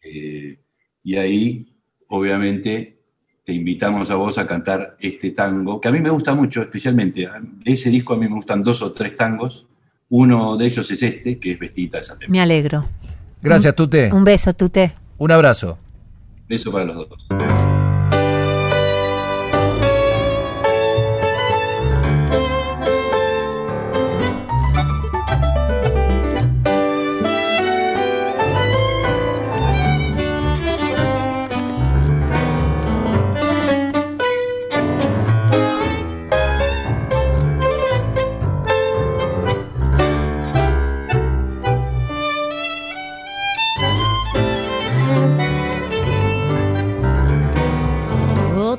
[0.00, 0.60] eh,
[1.02, 1.76] y ahí
[2.08, 2.95] obviamente
[3.46, 7.28] te invitamos a vos a cantar este tango, que a mí me gusta mucho, especialmente.
[7.64, 9.68] De ese disco a mí me gustan dos o tres tangos.
[10.08, 12.28] Uno de ellos es este, que es Vestita de Satén.
[12.28, 12.88] Me alegro.
[13.40, 14.12] Gracias, Tute.
[14.12, 14.92] Un beso, Tute.
[15.18, 15.78] Un abrazo.
[16.48, 17.26] Beso para los dos.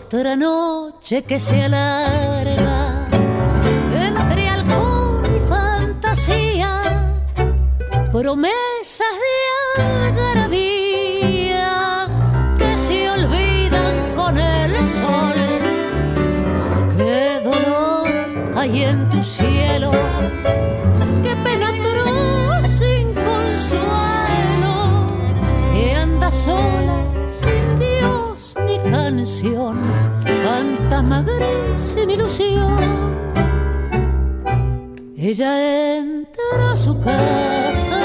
[0.08, 3.10] Otra noche que se alarga
[3.92, 6.72] entre alcohol fantasía,
[8.14, 9.34] promesas de
[10.08, 11.68] algarabía
[12.58, 15.40] que se olvidan con el sol.
[16.96, 18.08] Qué dolor
[18.56, 19.92] hay en tu cielo,
[21.22, 21.74] qué pena
[22.70, 24.76] sin consuelo,
[25.74, 26.98] que anda sola
[27.28, 29.78] sin Dios ni canción,
[30.48, 32.80] fantasma gris sin ilusión.
[35.18, 35.52] Ella
[35.98, 38.04] entra a su casa,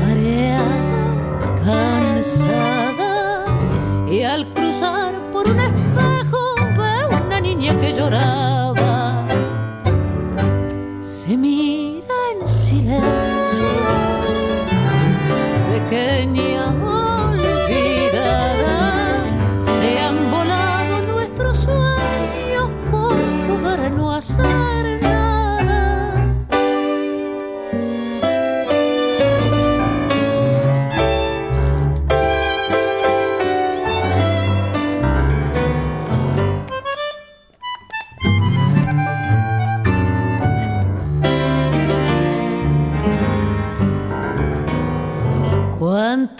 [0.00, 1.04] mareada,
[1.64, 3.14] cansada,
[4.10, 6.42] y al cruzar por un espejo
[6.78, 6.94] ve
[7.26, 8.69] una niña que lloraba.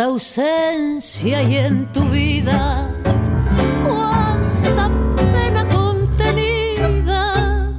[0.01, 2.89] Cuánta ausencia hay en tu vida,
[3.83, 7.71] cuánta pena contenida,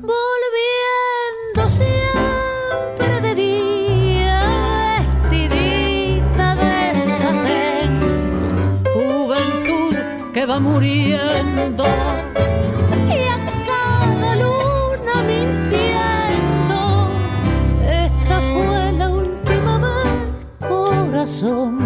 [0.00, 8.00] volviendo siempre de día, vestidita de satén,
[8.94, 9.96] juventud
[10.32, 11.84] que va muriendo.
[21.26, 21.76] Corazón,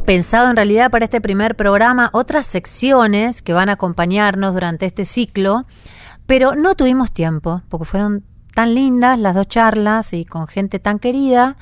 [0.00, 5.04] pensado en realidad para este primer programa otras secciones que van a acompañarnos durante este
[5.04, 5.66] ciclo,
[6.26, 8.24] pero no tuvimos tiempo, porque fueron
[8.54, 11.56] tan lindas las dos charlas y con gente tan querida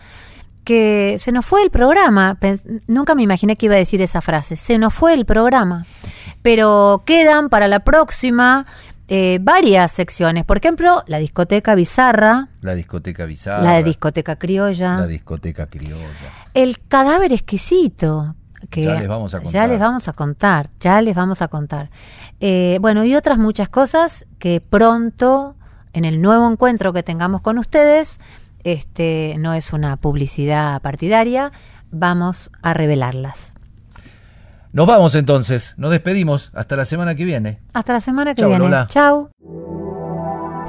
[0.64, 2.38] que se nos fue el programa.
[2.86, 5.86] Nunca me imaginé que iba a decir esa frase, se nos fue el programa.
[6.42, 8.66] Pero quedan para la próxima
[9.08, 13.62] eh, varias secciones, por ejemplo, la discoteca bizarra, La discoteca bizarra.
[13.62, 14.98] la discoteca criolla.
[14.98, 15.98] La discoteca criolla.
[16.54, 18.34] El cadáver exquisito.
[18.68, 19.68] Que Ya les vamos a Ya contar.
[19.70, 21.90] les vamos a contar, ya les vamos a contar.
[22.40, 25.56] Eh, bueno, y otras muchas cosas que pronto,
[25.94, 28.20] en el nuevo encuentro que tengamos con ustedes,
[28.62, 31.52] este no es una publicidad partidaria,
[31.90, 33.54] vamos a revelarlas.
[34.72, 36.50] Nos vamos entonces, nos despedimos.
[36.54, 37.60] Hasta la semana que viene.
[37.72, 38.64] Hasta la semana que Chau, viene.
[38.64, 38.86] Lola.
[38.88, 39.30] Chau.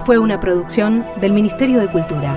[0.05, 2.35] Fue una producción del Ministerio de Cultura.